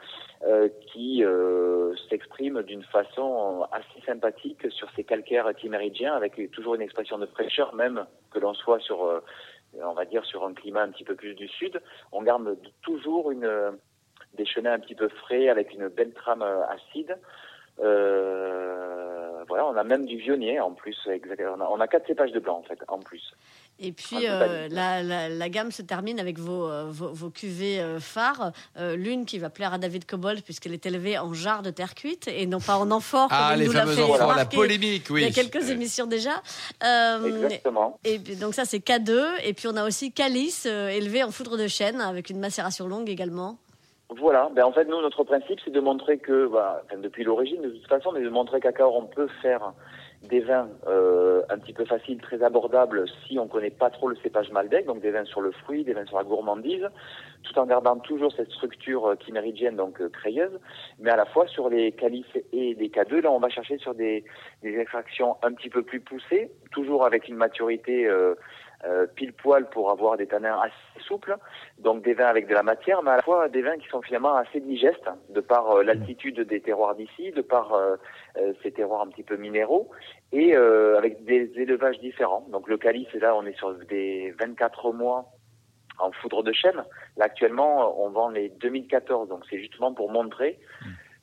euh, 0.44 0.68
qui 0.92 1.24
s'exprime 2.10 2.64
d'une 2.64 2.84
façon 2.84 3.68
assez 3.72 4.06
sympathique 4.06 4.70
sur 4.72 4.90
ces 4.96 5.04
calcaires 5.04 5.48
chiméridgiens, 5.58 6.14
avec 6.14 6.52
toujours 6.52 6.76
une 6.76 6.82
expression 6.82 7.18
de 7.20 7.28
fraîcheur, 7.28 7.76
même 7.76 8.06
que 8.32 8.40
l'on 8.40 8.54
soit 8.54 8.80
sur 8.80 9.22
on 9.84 9.94
va 9.94 10.06
dire 10.06 10.26
sur 10.26 10.46
un 10.46 10.54
climat 10.54 10.84
un 10.84 10.92
petit 10.92 11.04
peu 11.04 11.16
plus 11.16 11.34
du 11.36 11.48
sud, 11.48 11.82
on 12.12 12.24
garde 12.24 12.58
toujours 12.82 13.32
une, 13.32 13.50
des 14.34 14.46
chenins 14.46 14.74
un 14.74 14.80
petit 14.80 14.96
peu 14.96 15.10
frais 15.10 15.50
avec 15.50 15.74
une 15.74 15.88
belle 15.88 16.14
trame 16.14 16.44
acide. 16.70 17.18
Euh, 17.80 19.44
voilà, 19.48 19.66
on 19.66 19.76
a 19.76 19.84
même 19.84 20.06
du 20.06 20.18
vionnier 20.18 20.60
en 20.60 20.72
plus. 20.72 20.98
On 21.08 21.62
a, 21.62 21.70
on 21.70 21.80
a 21.80 21.88
quatre 21.88 22.08
cépages 22.08 22.32
de 22.32 22.40
blanc 22.40 22.60
en 22.60 22.64
fait, 22.64 22.80
en 22.88 23.00
plus. 23.00 23.34
Et 23.78 23.92
puis 23.92 24.28
euh, 24.28 24.70
la, 24.70 25.04
la, 25.04 25.50
gamme 25.50 25.72
se 25.72 25.82
termine 25.82 26.20
avec 26.20 26.40
vos, 26.40 26.70
euh, 26.70 26.86
vos, 26.90 27.30
cuvées 27.30 27.82
euh, 27.82 28.00
phares. 28.00 28.52
L'une 28.78 29.26
qui 29.26 29.38
va 29.38 29.50
plaire 29.50 29.74
à 29.74 29.78
David 29.78 30.06
Cobold 30.06 30.42
puisqu'elle 30.44 30.74
est 30.74 30.86
élevée 30.86 31.18
en 31.18 31.34
jarre 31.34 31.62
de 31.62 31.72
terre 31.72 31.94
cuite 31.94 32.28
et 32.28 32.46
non 32.46 32.60
pas 32.60 32.78
en 32.78 32.90
amphore. 32.92 33.28
Ah, 33.32 33.56
les 33.58 33.68
fameux 33.68 34.02
amphores, 34.02 34.36
la 34.36 34.46
polémique, 34.46 35.08
oui. 35.10 35.22
Il 35.22 35.28
y 35.28 35.30
a 35.30 35.34
quelques 35.34 35.70
émissions 35.70 36.06
déjà. 36.06 36.42
Exactement. 36.82 38.00
Et, 38.06 38.18
donc 38.18 38.54
ça 38.54 38.66
c'est 38.66 38.80
K2. 38.80 39.42
Et 39.44 39.54
puis 39.54 39.68
on 39.68 39.76
a 39.76 39.86
aussi 39.86 40.12
Calice 40.12 40.66
élevé 40.66 41.24
en 41.24 41.32
foudre 41.32 41.58
de 41.58 41.68
chêne 41.68 42.00
avec 42.00 42.30
une 42.30 42.40
macération 42.40 42.88
longue 42.88 43.10
également. 43.10 43.58
Voilà, 44.10 44.50
ben 44.54 44.64
en 44.64 44.72
fait 44.72 44.86
nous 44.86 45.02
notre 45.02 45.24
principe 45.24 45.60
c'est 45.66 45.72
de 45.72 45.80
montrer 45.80 46.20
que, 46.20 46.48
bah, 46.48 46.84
enfin, 46.86 46.98
depuis 47.00 47.24
l'origine 47.24 47.64
de 47.64 47.70
toute 47.70 47.88
façon, 47.88 48.12
mais 48.12 48.22
de 48.22 48.30
montrer 48.30 48.60
qu'à 48.60 48.72
Cahors 48.72 48.96
on 48.96 49.08
peut 49.08 49.28
faire 49.42 49.74
des 50.22 50.42
vins 50.42 50.70
euh, 50.88 51.42
un 51.50 51.58
petit 51.58 51.74
peu 51.74 51.86
faciles, 51.86 52.22
très 52.22 52.44
abordables 52.44 53.06
si 53.26 53.40
on 53.40 53.48
connaît 53.48 53.72
pas 53.72 53.90
trop 53.90 54.08
le 54.08 54.16
cépage 54.18 54.52
Malbec, 54.52 54.86
donc 54.86 55.02
des 55.02 55.12
vins 55.12 55.26
sur 55.26 55.42
le 55.42 55.52
fruit, 55.52 55.84
des 55.84 55.94
vins 55.94 56.06
sur 56.06 56.18
la 56.18 56.24
gourmandise, 56.24 56.88
tout 57.44 57.58
en 57.58 57.66
gardant 57.66 57.98
toujours 57.98 58.32
cette 58.32 58.52
structure 58.52 59.08
euh, 59.08 59.72
donc 59.72 60.00
euh, 60.02 60.10
crayeuse, 60.10 60.60
mais 61.00 61.10
à 61.10 61.16
la 61.16 61.26
fois 61.26 61.48
sur 61.48 61.70
les 61.70 61.92
calices 61.92 62.26
et 62.54 62.76
des 62.76 62.90
K2, 62.90 63.22
là 63.22 63.32
on 63.32 63.40
va 63.40 63.50
chercher 63.50 63.78
sur 63.80 63.96
des, 63.96 64.24
des 64.62 64.78
extractions 64.78 65.38
un 65.42 65.52
petit 65.54 65.70
peu 65.70 65.82
plus 65.82 66.00
poussées, 66.00 66.52
toujours 66.76 67.06
avec 67.06 67.28
une 67.30 67.38
maturité 67.38 68.06
euh, 68.06 68.36
euh, 68.84 69.08
pile 69.16 69.34
poil 69.34 69.68
pour 69.70 69.90
avoir 69.90 70.18
des 70.18 70.28
tanins 70.28 70.60
assez 70.60 71.06
souples, 71.08 71.38
donc 71.80 72.04
des 72.04 72.14
vins 72.14 72.28
avec 72.28 72.48
de 72.48 72.54
la 72.54 72.64
matière, 72.64 73.02
mais 73.02 73.12
à 73.12 73.16
la 73.16 73.22
fois 73.22 73.48
des 73.48 73.62
vins 73.62 73.78
qui 73.78 73.88
sont 73.88 74.02
finalement 74.02 74.36
assez 74.36 74.60
digestes, 74.60 75.10
de 75.30 75.40
par 75.40 75.72
euh, 75.72 75.84
l'altitude 75.84 76.42
des 76.42 76.60
terroirs 76.60 76.96
d'ici, 76.96 77.32
de 77.32 77.42
par 77.42 77.74
ces 78.62 78.72
terroirs 78.72 79.02
un 79.02 79.08
petit 79.08 79.24
peu 79.24 79.38
minéraux, 79.38 79.90
et 80.34 80.56
avec 80.56 81.24
des 81.24 81.50
élevages 81.56 82.00
différents. 82.00 82.46
Donc 82.52 82.68
le 82.68 82.78
calice, 82.78 83.12
là, 83.14 83.34
on 83.36 83.46
est 83.46 83.58
sur 83.58 83.74
des 83.86 84.36
24 84.40 84.92
mois 84.92 85.32
en 85.98 86.12
foudre 86.12 86.44
de 86.44 86.52
chêne. 86.52 86.84
Là, 87.18 87.26
actuellement, 87.26 88.04
on 88.04 88.10
vend 88.10 88.30
les 88.30 88.50
2014, 88.50 89.30
donc 89.30 89.44
c'est 89.50 89.60
justement 89.60 89.94
pour 89.94 90.12
montrer 90.12 90.60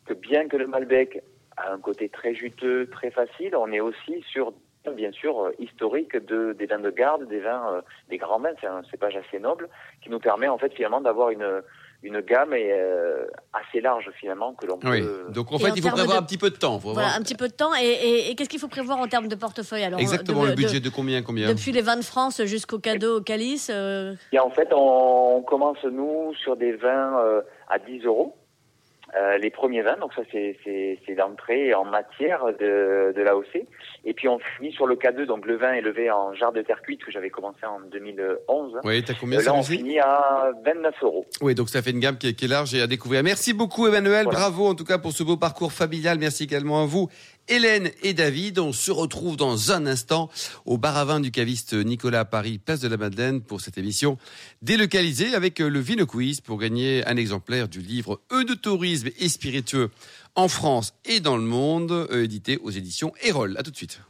que 0.06 0.14
bien 0.14 0.49
que 0.49 0.56
le 0.56 0.66
Malbec 0.66 1.23
a 1.59 1.73
un 1.73 1.78
côté 1.78 2.09
très 2.09 2.35
juteux, 2.35 2.88
très 2.90 3.11
facile, 3.11 3.54
on 3.56 3.71
est 3.73 3.80
aussi 3.80 4.23
sur 4.32 4.54
bien 4.90 5.12
sûr 5.12 5.38
euh, 5.38 5.54
historique 5.58 6.16
de, 6.16 6.54
des 6.58 6.66
vins 6.66 6.80
de 6.80 6.90
garde, 6.90 7.28
des 7.28 7.40
vins, 7.40 7.74
euh, 7.74 7.80
des 8.10 8.18
grands 8.18 8.40
vins, 8.40 8.50
c'est 8.60 8.66
un 8.66 8.82
cépage 8.90 9.16
assez 9.16 9.38
noble 9.38 9.68
qui 10.02 10.10
nous 10.10 10.18
permet 10.18 10.48
en 10.48 10.58
fait 10.58 10.72
finalement 10.74 11.00
d'avoir 11.00 11.30
une 11.30 11.62
une 12.04 12.20
gamme 12.20 12.52
et, 12.52 12.72
euh, 12.72 13.26
assez 13.52 13.80
large 13.80 14.10
finalement 14.18 14.54
que 14.54 14.66
l'on 14.66 14.80
oui. 14.82 15.04
Donc 15.28 15.52
en 15.52 15.58
fait, 15.58 15.70
il 15.76 15.82
faut 15.82 15.90
prévoir 15.90 16.18
un 16.18 16.22
petit 16.24 16.36
peu 16.36 16.50
de 16.50 16.56
temps. 16.56 16.76
voilà, 16.78 17.14
un 17.14 17.20
petit 17.20 17.36
peu 17.36 17.46
de 17.46 17.52
temps. 17.52 17.70
Et, 17.80 18.28
et, 18.28 18.34
qu'est-ce 18.34 18.48
qu'il 18.48 18.58
faut 18.58 18.66
prévoir 18.66 18.98
en 18.98 19.06
termes 19.06 19.28
de 19.28 19.36
portefeuille 19.36 19.84
alors 19.84 20.00
Exactement, 20.00 20.42
le 20.42 20.54
budget 20.54 20.80
de, 20.80 20.88
combien, 20.88 21.22
combien? 21.22 21.54
Depuis 21.54 21.70
les 21.70 21.80
vins 21.80 21.96
de 21.96 22.02
France 22.02 22.42
jusqu'au 22.44 22.80
cadeau, 22.80 23.18
au 23.18 23.20
calice. 23.20 23.70
Et 23.70 24.38
en 24.40 24.50
fait, 24.50 24.70
on, 24.72 25.44
commence 25.46 25.84
nous 25.84 26.34
sur 26.42 26.56
des 26.56 26.72
vins 26.72 27.22
à 27.68 27.78
10 27.78 28.04
euros. 28.04 28.34
Euh, 29.14 29.37
les 29.37 29.50
premiers 29.50 29.83
vins, 29.83 29.99
donc 29.99 30.14
ça 30.14 30.23
c'est 30.33 30.57
c'est 30.64 31.14
d'entrée 31.14 31.75
en 31.75 31.85
matière 31.85 32.47
de, 32.47 33.12
de 33.14 33.23
l'AOC. 33.23 33.66
Et 34.07 34.14
puis 34.14 34.26
on 34.26 34.38
finit 34.57 34.73
sur 34.73 34.87
le 34.87 34.95
K2, 34.97 35.26
donc 35.26 35.45
le 35.45 35.57
vin 35.57 35.75
élevé 35.75 36.11
en 36.11 36.33
jarre 36.35 36.52
de 36.52 36.62
terre 36.62 36.81
cuite 36.81 37.04
que 37.04 37.11
j'avais 37.11 37.28
commencé 37.28 37.64
en 37.66 37.81
2011. 37.92 38.81
Oui, 38.85 39.04
t'as 39.04 39.12
combien 39.12 39.38
euh, 39.38 39.45
Là 39.45 39.54
on 39.54 39.62
finit 39.62 39.99
à 39.99 40.50
29 40.64 40.95
euros. 41.02 41.26
Oui, 41.42 41.54
donc 41.54 41.69
ça 41.69 41.83
fait 41.83 41.90
une 41.90 42.00
gamme 42.00 42.16
qui 42.16 42.28
est, 42.28 42.33
qui 42.33 42.47
est 42.47 42.49
large 42.49 42.75
et 42.75 42.81
à 42.81 42.87
découvrir. 42.87 43.23
Merci 43.23 43.52
beaucoup 43.52 43.87
Emmanuel, 43.87 44.25
bravo 44.25 44.66
en 44.66 44.75
tout 44.75 44.85
cas 44.85 44.97
pour 44.97 45.12
ce 45.12 45.23
beau 45.23 45.37
parcours 45.37 45.73
familial. 45.73 46.16
Merci 46.19 46.45
également 46.45 46.83
à 46.83 46.87
vous 46.87 47.09
Hélène 47.49 47.90
et 48.02 48.14
David. 48.14 48.58
On 48.58 48.72
se 48.72 48.90
retrouve 48.90 49.37
dans 49.37 49.72
un 49.72 49.87
instant 49.87 50.30
au 50.64 50.78
bar 50.78 50.96
à 50.96 51.20
du 51.20 51.30
caviste 51.30 51.75
Nicolas 51.75 52.25
Paris, 52.25 52.58
place 52.58 52.80
de 52.80 52.88
la 52.88 52.96
Madeleine, 52.96 53.40
pour 53.40 53.61
cette 53.61 53.78
émission 53.78 54.18
délocalisée 54.62 55.34
avec 55.34 55.58
le 55.58 55.80
Vino 55.80 56.06
Quiz 56.06 56.40
pour 56.40 56.58
gagner 56.58 57.06
un 57.06 57.16
exemplaire 57.16 57.68
du 57.68 57.80
livre 57.80 58.20
E 58.32 58.44
de 58.44 58.54
tourisme 58.54 59.08
et 59.18 59.28
spiritueux 59.28 59.90
en 60.34 60.49
France 60.49 60.94
et 61.04 61.20
dans 61.20 61.37
le 61.37 61.42
monde, 61.42 61.92
euh, 61.92 62.25
édité 62.25 62.58
aux 62.62 62.70
éditions 62.70 63.12
Erol. 63.22 63.56
À 63.58 63.62
tout 63.62 63.70
de 63.70 63.76
suite. 63.76 64.00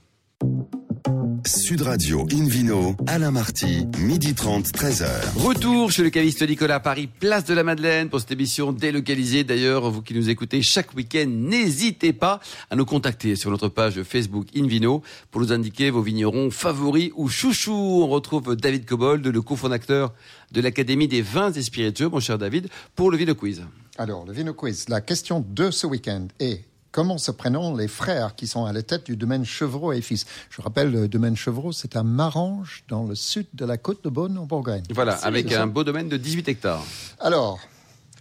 Sud 1.47 1.83
Radio 1.83 2.27
Invino, 2.33 2.95
Alain 3.07 3.31
Marty, 3.31 3.87
midi 3.99 4.35
30, 4.35 4.67
13h. 4.67 5.07
Retour 5.37 5.91
chez 5.91 6.03
le 6.03 6.11
caviste 6.11 6.47
Nicolas 6.49 6.77
à 6.77 6.81
Paris, 6.81 7.09
place 7.09 7.45
de 7.45 7.55
la 7.55 7.65
Madeleine 7.65 8.09
pour 8.09 8.21
cette 8.21 8.31
émission 8.31 8.73
délocalisée. 8.73 9.43
D'ailleurs, 9.43 9.91
vous 9.91 10.03
qui 10.03 10.15
nous 10.15 10.31
écoutez 10.31 10.63
chaque 10.63 10.95
week-end, 10.95 11.27
n'hésitez 11.29 12.13
pas 12.13 12.41
à 12.71 12.77
nous 12.77 12.85
contacter 12.85 13.35
sur 13.35 13.51
notre 13.51 13.69
page 13.69 14.03
Facebook 14.03 14.47
Invino 14.55 15.03
pour 15.31 15.41
nous 15.41 15.53
indiquer 15.53 15.91
vos 15.91 16.03
vignerons 16.03 16.51
favoris 16.51 17.11
ou 17.17 17.29
chouchous. 17.29 18.03
On 18.03 18.07
retrouve 18.07 18.55
David 18.55 18.85
Cobold, 18.85 19.27
le 19.27 19.43
cofondateur 19.43 20.13
de 20.53 20.61
l'Académie 20.61 21.09
des 21.09 21.23
vins 21.23 21.53
et 21.53 21.63
spiritueux, 21.63 22.09
mon 22.09 22.21
cher 22.21 22.39
David, 22.39 22.69
pour 22.95 23.11
le 23.11 23.17
Vino 23.17 23.35
Quiz. 23.35 23.63
Alors, 23.99 24.25
le 24.25 24.33
Vino 24.33 24.55
Quiz, 24.55 24.89
la 24.89 25.01
question 25.01 25.45
de 25.47 25.71
ce 25.71 25.87
week-end 25.87 26.29
est 26.39 26.65
comment 26.93 27.19
se 27.19 27.31
prénoment 27.31 27.75
les 27.75 27.89
frères 27.89 28.37
qui 28.37 28.47
sont 28.47 28.67
à 28.67 28.73
la 28.73 28.83
tête 28.83 29.07
du 29.07 29.17
domaine 29.17 29.45
Chevreau 29.45 29.93
et 29.93 30.03
Fils. 30.03 30.27
Je 30.51 30.63
rappelle, 30.63 30.93
le 30.93 31.09
domaine 31.09 31.37
Chevreau, 31.37 31.73
c'est 31.73 31.97
un 31.97 32.05
Marange 32.05 32.85
dans 32.89 33.05
le 33.05 33.15
sud 33.15 33.47
de 33.55 33.65
la 33.65 33.79
côte 33.79 34.05
de 34.05 34.11
Beaune 34.11 34.39
en 34.39 34.45
Bourgogne. 34.45 34.85
Voilà, 34.91 35.15
avec 35.15 35.51
un 35.53 35.67
beau 35.67 35.83
domaine 35.83 36.09
de 36.09 36.17
18 36.17 36.49
hectares. 36.49 36.85
Alors, 37.19 37.59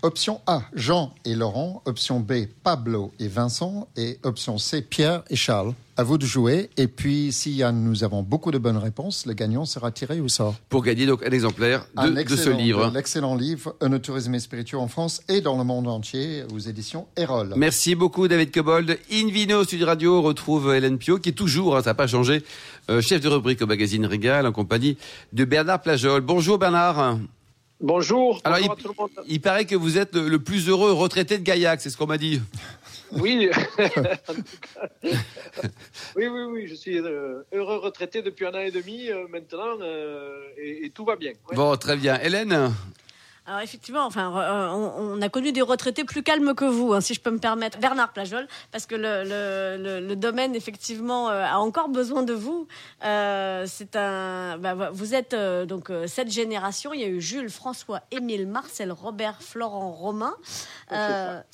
Option 0.03 0.41
A, 0.47 0.63
Jean 0.73 1.13
et 1.25 1.35
Laurent. 1.35 1.83
Option 1.85 2.19
B, 2.19 2.47
Pablo 2.63 3.11
et 3.19 3.27
Vincent. 3.27 3.87
Et 3.95 4.17
option 4.23 4.57
C, 4.57 4.81
Pierre 4.81 5.23
et 5.29 5.35
Charles. 5.35 5.75
À 6.01 6.03
vous 6.03 6.17
de 6.17 6.25
jouer. 6.25 6.71
Et 6.77 6.87
puis, 6.87 7.31
si 7.31 7.61
nous 7.71 8.03
avons 8.03 8.23
beaucoup 8.23 8.49
de 8.49 8.57
bonnes 8.57 8.79
réponses, 8.79 9.27
le 9.27 9.33
gagnant 9.33 9.65
sera 9.65 9.91
tiré 9.91 10.19
au 10.19 10.27
sort. 10.27 10.55
Pour 10.67 10.81
gagner 10.81 11.05
donc 11.05 11.23
un 11.23 11.29
exemplaire 11.29 11.85
de, 11.95 12.35
ce 12.35 12.49
livre. 12.49 12.91
L'excellent 12.91 13.35
livre, 13.35 13.75
Un 13.81 13.99
tourisme 13.99 14.33
et 14.33 14.39
spirituel 14.39 14.81
en 14.81 14.87
France 14.87 15.21
et 15.29 15.41
dans 15.41 15.55
le 15.59 15.63
monde 15.63 15.87
entier, 15.87 16.43
aux 16.51 16.57
éditions 16.57 17.05
Erol. 17.17 17.53
Merci 17.55 17.93
beaucoup, 17.93 18.27
David 18.27 18.51
Cobold. 18.51 18.97
Invino 19.11 19.63
Studio 19.63 19.85
Radio 19.85 20.21
retrouve 20.23 20.73
Hélène 20.73 20.97
Pio, 20.97 21.19
qui 21.19 21.29
est 21.29 21.33
toujours, 21.33 21.77
hein, 21.77 21.83
ça 21.83 21.91
n'a 21.91 21.93
pas 21.93 22.07
changé, 22.07 22.41
euh, 22.89 22.99
chef 22.99 23.21
de 23.21 23.27
rubrique 23.27 23.61
au 23.61 23.67
magazine 23.67 24.07
Régal, 24.07 24.47
en 24.47 24.51
compagnie 24.51 24.97
de 25.33 25.45
Bernard 25.45 25.83
Plajol. 25.83 26.21
Bonjour, 26.21 26.57
Bernard. 26.57 27.19
Bonjour. 27.79 28.39
Alors, 28.43 28.59
il, 29.27 29.41
paraît 29.41 29.65
que 29.65 29.75
vous 29.75 29.97
êtes 29.97 30.15
le, 30.15 30.37
plus 30.37 30.69
heureux 30.69 30.93
retraité 30.93 31.39
de 31.39 31.43
Gaillac, 31.43 31.81
c'est 31.81 31.89
ce 31.89 31.97
qu'on 31.97 32.05
m'a 32.05 32.19
dit. 32.19 32.39
Oui. 33.13 33.49
oui, 35.03 35.13
oui, 36.27 36.43
oui, 36.49 36.67
je 36.67 36.75
suis 36.75 36.99
euh, 36.99 37.43
heureux 37.51 37.77
retraité 37.77 38.21
depuis 38.21 38.45
un 38.45 38.53
an 38.53 38.59
et 38.59 38.71
demi 38.71 39.09
euh, 39.09 39.27
maintenant 39.29 39.77
euh, 39.81 40.43
et, 40.57 40.89
tout 40.91 41.05
va 41.05 41.15
bien. 41.15 41.33
Bon, 41.53 41.75
très 41.75 41.97
bien. 41.97 42.19
Hélène? 42.21 42.73
Alors 43.51 43.63
effectivement, 43.63 44.05
enfin, 44.05 44.31
euh, 44.33 44.69
on, 44.69 45.21
a 45.21 45.27
connu 45.27 45.51
des 45.51 45.61
retraités 45.61 46.05
plus 46.05 46.23
calmes 46.23 46.55
que 46.55 46.63
vous, 46.63 46.93
hein, 46.93 47.01
si 47.01 47.13
je 47.13 47.19
peux 47.19 47.31
me 47.31 47.37
permettre, 47.37 47.79
Bernard 47.79 48.13
Plajol, 48.13 48.47
parce 48.71 48.85
que 48.85 48.95
le, 48.95 50.15
domaine 50.15 50.55
effectivement 50.55 51.29
euh, 51.29 51.43
a 51.43 51.57
encore 51.57 51.89
besoin 51.89 52.23
de 52.23 52.31
vous. 52.31 52.65
Euh, 53.03 53.65
c'est 53.67 53.97
un, 53.97 54.57
bah, 54.57 54.91
vous 54.93 55.15
êtes 55.15 55.35
donc 55.35 55.91
cette 56.07 56.31
génération. 56.31 56.93
Il 56.93 57.01
y 57.01 57.03
a 57.03 57.07
eu 57.07 57.19
Jules, 57.19 57.49
François, 57.49 57.99
Émile, 58.11 58.47
Marcel, 58.47 58.93
Robert, 58.93 59.41
Florent, 59.41 59.91
Romain. 59.91 60.33
et 60.89 60.95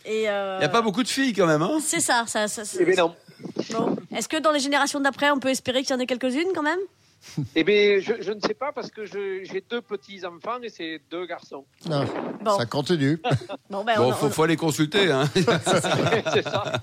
il 0.05 0.21
n'y 0.21 0.27
a 0.27 0.69
pas 0.69 0.83
beaucoup 0.83 1.01
de 1.01 1.07
filles 1.07 1.33
quand 1.33 1.47
même, 1.47 1.63
hein 1.63 1.79
C'est 1.81 1.99
ça, 1.99 2.25
ça. 2.27 2.47
ça, 2.47 2.61
non. 2.95 3.15
Bon. 3.71 3.95
Est-ce 4.15 4.29
que 4.29 4.37
dans 4.37 4.51
les 4.51 4.59
générations 4.59 4.99
d'après, 4.99 5.31
on 5.31 5.39
peut 5.39 5.49
espérer 5.49 5.81
qu'il 5.81 5.95
y 5.95 5.97
en 5.97 5.99
ait 5.99 6.05
quelques-unes 6.05 6.51
quand 6.53 6.61
même? 6.61 6.79
Eh 7.55 7.63
bien, 7.63 7.99
je, 7.99 8.31
ne 8.31 8.39
sais 8.39 8.53
pas 8.53 8.71
parce 8.71 8.89
que 8.89 9.05
j'ai 9.05 9.63
deux 9.69 9.81
petits 9.81 10.25
enfants 10.25 10.59
et 10.61 10.69
c'est 10.69 11.01
deux 11.09 11.25
garçons. 11.25 11.65
Ah, 11.89 12.05
ça 12.57 12.65
continue. 12.65 13.21
bon, 13.69 13.83
ben, 13.83 13.95
faut, 14.13 14.29
faut, 14.29 14.43
aller 14.43 14.55
consulter. 14.55 15.11
Hein. 15.11 15.25
c'est 15.33 16.43
ça. 16.43 16.73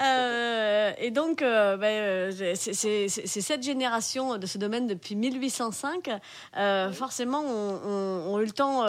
Euh, 0.00 0.92
et 0.98 1.10
donc, 1.10 1.42
euh, 1.42 1.76
ben, 1.76 1.86
euh, 1.86 2.54
c'est 2.54 3.08
cette 3.08 3.62
génération 3.62 4.38
de 4.38 4.46
ce 4.46 4.58
domaine 4.58 4.86
depuis 4.86 5.14
1805. 5.14 6.10
forcément, 6.92 7.42
ont, 7.42 8.38
eu 8.40 8.44
le 8.44 8.52
temps 8.52 8.84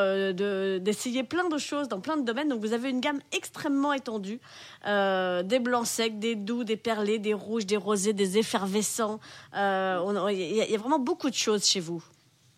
d'essayer 0.79 1.23
plein 1.23 1.49
de 1.49 1.57
choses 1.57 1.87
dans 1.87 1.99
plein 1.99 2.17
de 2.17 2.23
domaines. 2.23 2.49
Donc, 2.49 2.61
vous 2.61 2.73
avez 2.73 2.89
une 2.89 3.01
gamme 3.01 3.19
extrêmement 3.31 3.93
étendue. 3.93 4.39
des 4.85 5.59
blancs 5.59 5.87
secs, 5.87 6.19
des 6.19 6.35
doux, 6.35 6.63
des 6.63 6.77
perlés, 6.77 7.19
des 7.19 7.33
rouges, 7.33 7.65
des 7.65 7.77
rosés, 7.77 8.13
des 8.13 8.37
effervescents. 8.37 9.19
Il 9.53 9.59
y, 9.59 10.75
a 10.75 10.77
vraiment 10.77 10.99
beaucoup 10.99 11.29
de 11.29 11.35
choses 11.35 11.65
chez 11.65 11.79
vous. 11.79 12.03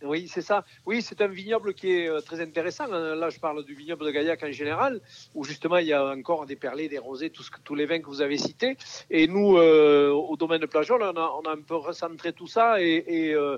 Oui, 0.04 0.27
c'est 0.27 0.42
ça. 0.42 0.63
Oui, 0.86 1.01
c'est 1.01 1.22
un 1.22 1.27
vignoble 1.27 1.74
qui 1.74 1.92
est 1.92 2.08
euh, 2.08 2.22
très 2.22 2.39
intéressant. 2.39 2.86
Hein. 2.92 3.16
Là, 3.16 3.30
je 3.30 3.39
parle 3.39 3.63
du 3.66 3.74
vignoble 3.74 4.06
de 4.06 4.12
Gaillac 4.12 4.44
en 4.44 4.51
général, 4.51 5.01
où 5.34 5.44
justement 5.44 5.77
il 5.77 5.88
y 5.88 5.94
a 5.94 6.06
encore 6.06 6.46
des 6.46 6.56
perlés, 6.56 6.88
des 6.88 7.00
rosés, 7.00 7.32
tous, 7.32 7.75
les 7.75 7.88
vins 7.88 8.00
que 8.00 8.06
vous 8.06 8.22
avez 8.22 8.38
cités. 8.38 8.77
Et 9.10 9.27
nous, 9.27 9.58
euh, 9.58 10.12
au 10.12 10.38
domaine 10.38 10.62
de 10.62 10.68
Plajol, 10.68 11.01
on 11.01 11.18
a, 11.18 11.51
un 11.51 11.62
peu 11.62 11.75
recentré 11.75 12.32
tout 12.32 12.48
ça 12.48 12.80
et, 12.80 13.34
euh, 13.34 13.58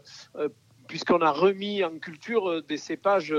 puisqu'on 0.88 1.22
a 1.22 1.31
remis 1.31 1.84
en 1.84 2.00
culture 2.00 2.63
des 2.63 2.77
cépages 2.77 3.36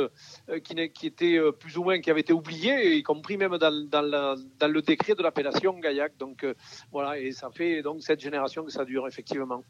qui, 0.62 1.06
étaient 1.06 1.40
plus 1.58 1.78
ou 1.78 1.84
moins, 1.84 2.00
qui 2.00 2.10
avaient 2.10 2.20
été 2.20 2.32
oubliés, 2.32 2.96
y 2.96 3.02
compris 3.02 3.36
même 3.38 3.56
dans 3.56 3.70
le 3.70 4.80
décret 4.82 5.14
de 5.14 5.22
l'appellation 5.22 5.78
Gaillac. 5.78 6.16
Donc 6.18 6.46
voilà, 6.92 7.18
et 7.18 7.32
ça 7.32 7.50
fait 7.50 7.82
donc 7.82 8.02
cette 8.02 8.20
génération 8.20 8.64
que 8.64 8.70
ça 8.70 8.84
dure 8.84 9.08
effectivement. 9.08 9.64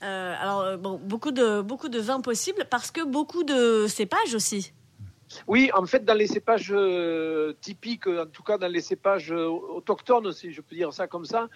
Alors, 0.00 0.78
bon, 0.78 0.98
beaucoup 1.02 1.30
de, 1.30 1.60
beaucoup 1.60 1.88
de 1.88 2.00
vins 2.00 2.20
possibles 2.20 2.66
parce 2.70 2.90
que 2.90 3.04
beaucoup 3.04 3.44
de 3.44 3.86
cépages 3.86 4.34
aussi. 4.34 4.72
Oui, 5.46 5.70
en 5.74 5.86
fait, 5.86 6.04
dans 6.04 6.14
les 6.14 6.26
cépages 6.26 6.72
euh, 6.72 7.52
typiques, 7.60 8.06
en 8.06 8.26
tout 8.26 8.42
cas 8.42 8.58
dans 8.58 8.70
les 8.70 8.80
cépages 8.80 9.32
euh, 9.32 9.46
autochtones, 9.46 10.32
si 10.32 10.52
je 10.52 10.60
peux 10.60 10.74
dire 10.74 10.92
ça 10.92 11.06
comme 11.06 11.24
ça, 11.24 11.48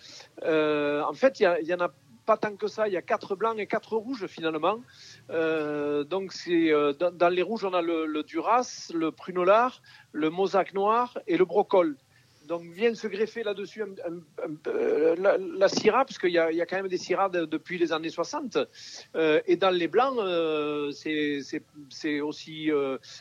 euh, 0.42 1.02
en 1.02 1.12
fait, 1.12 1.40
il 1.40 1.66
y, 1.66 1.74
en 1.74 1.80
a 1.80 1.90
pas 2.24 2.36
tant 2.36 2.56
que 2.56 2.68
ça. 2.68 2.88
Il 2.88 2.94
y 2.94 2.96
a 2.96 3.02
quatre 3.02 3.36
blancs 3.36 3.58
et 3.58 3.66
quatre 3.66 3.96
rouges 3.96 4.26
finalement. 4.26 4.80
donc 5.28 6.32
c'est 6.32 6.72
dans, 6.98 7.28
les 7.28 7.42
rouges, 7.42 7.64
on 7.64 7.74
a 7.74 7.82
le, 7.82 8.06
le 8.06 8.22
Duras, 8.22 8.90
le 8.94 9.10
Prunolar, 9.10 9.82
le 10.12 10.30
Mosaque 10.30 10.72
noir 10.72 11.18
et 11.26 11.36
le 11.36 11.44
Brocol 11.44 11.96
donc 12.46 12.62
vient 12.64 12.94
se 12.94 13.06
greffer 13.06 13.42
là-dessus 13.42 13.82
euh, 14.66 15.16
la, 15.18 15.68
Syrah, 15.68 16.04
parce 16.04 16.18
qu'il 16.18 16.30
y, 16.30 16.38
a 16.38 16.66
quand 16.66 16.76
même 16.76 16.88
des 16.88 16.98
Syrahs 16.98 17.30
depuis 17.30 17.78
les 17.78 17.92
années 17.92 18.10
60. 18.10 18.58
Euh, 19.16 19.40
et 19.46 19.56
dans 19.56 19.70
les 19.70 19.88
blancs, 19.88 20.18
euh, 20.18 20.90
c'est 20.92 22.20
aussi 22.20 22.70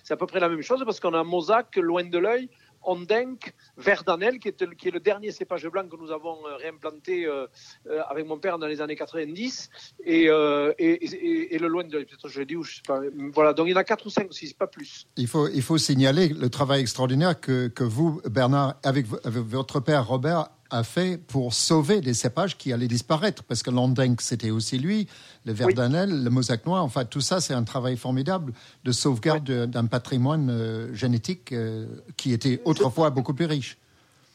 c'est 0.04 0.14
à 0.14 0.18
peu 0.18 0.26
près 0.26 0.40
la 0.40 0.50
même 0.50 0.62
chose, 0.62 0.84
parce 0.86 1.00
qu'on 1.00 1.14
a 1.14 1.24
Mosaque, 1.24 1.76
loin 1.78 2.04
de 2.04 2.18
l'œil, 2.18 2.50
Ondenk, 2.86 3.54
Verdanel, 3.78 4.40
qui 4.40 4.50
est, 4.50 4.76
qui 4.76 4.88
est, 4.88 4.92
le 4.92 5.00
dernier 5.00 5.32
cépage 5.32 5.68
blanc 5.68 5.88
que 5.88 5.96
nous 5.98 6.12
avons 6.12 6.38
euh, 6.46 6.56
réimplanté 6.58 7.26
euh, 7.26 7.48
euh, 7.88 8.02
avec 8.10 8.28
mon 8.28 8.38
père 8.38 8.60
dans 8.60 8.68
les 8.68 8.82
années 8.82 8.96
90, 8.96 9.70
et, 10.06 10.26
et, 10.26 11.56
et, 11.56 11.60
le 11.60 11.68
loin 11.68 11.84
de 11.84 11.90
peut-être 11.90 12.28
je 12.28 12.40
l'ai 12.40 12.46
dit, 12.46 12.56
ou 12.56 12.64
je 12.64 12.76
sais 12.76 12.82
pas. 12.86 13.00
Voilà, 13.34 13.54
donc 13.54 13.68
il 13.68 13.72
y 13.72 13.74
en 13.74 13.78
a 13.78 13.84
4 13.84 14.06
ou 14.06 14.10
5 14.10 14.30
ou 14.30 14.34
6, 14.34 14.54
pas 14.54 14.68
plus. 14.68 15.08
Il 15.18 15.28
faut, 15.28 15.48
il 15.48 15.62
faut 15.62 15.78
signaler 15.78 16.30
le 16.30 16.50
travail 16.50 16.82
extraordinaire 16.82 17.40
que, 17.40 17.68
que 17.68 17.84
vous, 17.84 18.22
Bernard, 18.30 18.76
avec, 18.84 19.06
avec 19.24 19.44
votre 19.44 19.80
père 19.80 20.08
Robert, 20.08 20.50
a 20.74 20.84
fait 20.84 21.18
pour 21.18 21.54
sauver 21.54 22.02
des 22.02 22.16
cépages 22.16 22.58
qui 22.58 22.74
allaient 22.74 22.88
disparaître, 22.88 23.44
parce 23.44 23.62
que 23.62 23.70
l'Andenk, 23.70 24.22
c'était 24.22 24.50
aussi 24.50 24.80
lui, 24.80 25.08
le 25.46 25.54
Verdanel, 25.54 26.24
le 26.24 26.30
Mosaque 26.32 26.66
noir, 26.66 26.84
enfin 26.84 27.06
tout 27.06 27.22
ça, 27.22 27.42
c'est 27.42 27.54
un 27.54 27.64
travail 27.64 27.96
formidable 27.96 28.54
de 28.84 28.92
sauvegarde 28.92 29.68
d'un 29.68 29.86
patrimoine 29.86 30.50
euh, 30.50 30.94
génétique 30.96 31.52
euh, 31.52 31.86
qui 32.18 32.34
était 32.34 32.60
autrefois 32.66 33.12
beaucoup 33.12 33.36
plus 33.36 33.46
riche. 33.46 33.78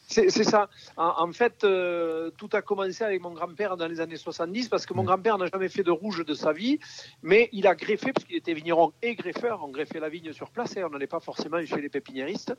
C'est 0.09 0.43
ça. 0.43 0.69
En, 0.97 1.31
fait, 1.31 1.63
euh, 1.63 2.31
tout 2.31 2.49
a 2.53 2.63
commencé 2.63 3.03
avec 3.03 3.21
mon 3.21 3.31
grand-père 3.31 3.77
dans 3.77 3.85
les 3.85 4.01
années 4.01 4.17
70 4.17 4.67
parce 4.67 4.87
que 4.87 4.95
mon 4.95 5.03
grand-père 5.03 5.37
n'a 5.37 5.45
jamais 5.45 5.69
fait 5.69 5.83
de 5.83 5.91
rouge 5.91 6.25
de 6.25 6.33
sa 6.33 6.51
vie, 6.51 6.79
mais 7.21 7.47
il 7.51 7.67
a 7.67 7.75
greffé, 7.75 8.11
parce 8.11 8.25
qu'il 8.25 8.35
était 8.35 8.55
vigneron 8.55 8.91
et 9.03 9.13
greffeur, 9.13 9.63
on 9.63 9.67
greffait 9.67 9.99
la 9.99 10.09
vigne 10.09 10.33
sur 10.33 10.49
place 10.49 10.75
et 10.77 10.83
on 10.83 10.89
n'allait 10.89 11.05
pas 11.05 11.19
forcément 11.19 11.63
chez 11.63 11.79
les 11.79 11.89
pépiniéristes. 11.89 12.55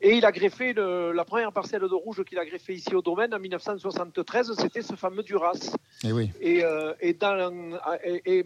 Et 0.00 0.16
il 0.16 0.24
a 0.24 0.30
greffé 0.30 0.72
la 0.72 1.24
première 1.24 1.52
parcelle 1.52 1.80
de 1.80 1.94
rouge 1.94 2.22
qu'il 2.24 2.38
a 2.38 2.44
greffé 2.44 2.74
ici 2.74 2.94
au 2.94 3.02
domaine 3.02 3.34
en 3.34 3.40
1973, 3.40 4.54
c'était 4.56 4.82
ce 4.82 4.94
fameux 4.94 5.24
Duras. 5.24 5.74
Et 6.04 6.12
oui. 6.12 6.30
Et, 6.40 6.64
euh, 6.64 6.92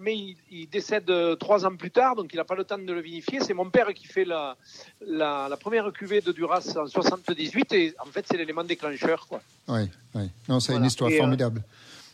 mais 0.00 0.17
il, 0.50 0.69
décède 0.71 1.11
trois 1.38 1.67
ans 1.67 1.76
plus 1.76 1.90
tard, 1.90 2.17
donc 2.17 2.33
il 2.33 2.37
n'a 2.37 2.45
pas 2.45 2.55
le 2.55 2.64
temps 2.64 2.78
de 2.78 2.93
le 2.93 3.00
vinifier. 3.00 3.40
C'est 3.40 3.55
mon 3.55 3.69
père 3.69 3.93
qui 3.93 4.07
fait 4.07 4.25
la, 4.25 4.57
la, 5.02 5.49
la 5.50 5.57
première 5.59 5.93
cuvée 5.93 6.23
de 6.23 6.33
Duras 6.33 6.75
en 6.76 6.87
78 6.87 7.73
et 7.75 7.95
en 7.99 8.07
fait 8.07 8.25
c'est 8.26 8.38
l'élément 8.38 8.64
déclencheur. 8.64 9.26
Quoi. 9.26 9.40
Oui, 9.68 9.90
oui. 10.14 10.30
Non, 10.49 10.61
c'est 10.61 10.75
une 10.75 10.85
histoire 10.85 11.11
euh, 11.11 11.16
formidable. 11.16 11.62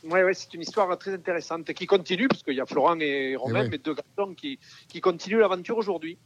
Oui, 0.04 0.22
ouais, 0.22 0.34
c'est 0.34 0.52
une 0.54 0.62
histoire 0.62 0.96
très 0.98 1.14
intéressante 1.14 1.72
qui 1.72 1.86
continue, 1.86 2.28
parce 2.28 2.42
qu'il 2.42 2.54
y 2.54 2.60
a 2.60 2.66
Florent 2.66 2.98
et 3.00 3.36
Romain, 3.36 3.68
mais 3.70 3.78
deux 3.78 3.94
garçons 3.94 4.34
qui, 4.34 4.58
qui 4.88 5.00
continuent 5.00 5.38
l'aventure 5.38 5.78
aujourd'hui. 5.78 6.18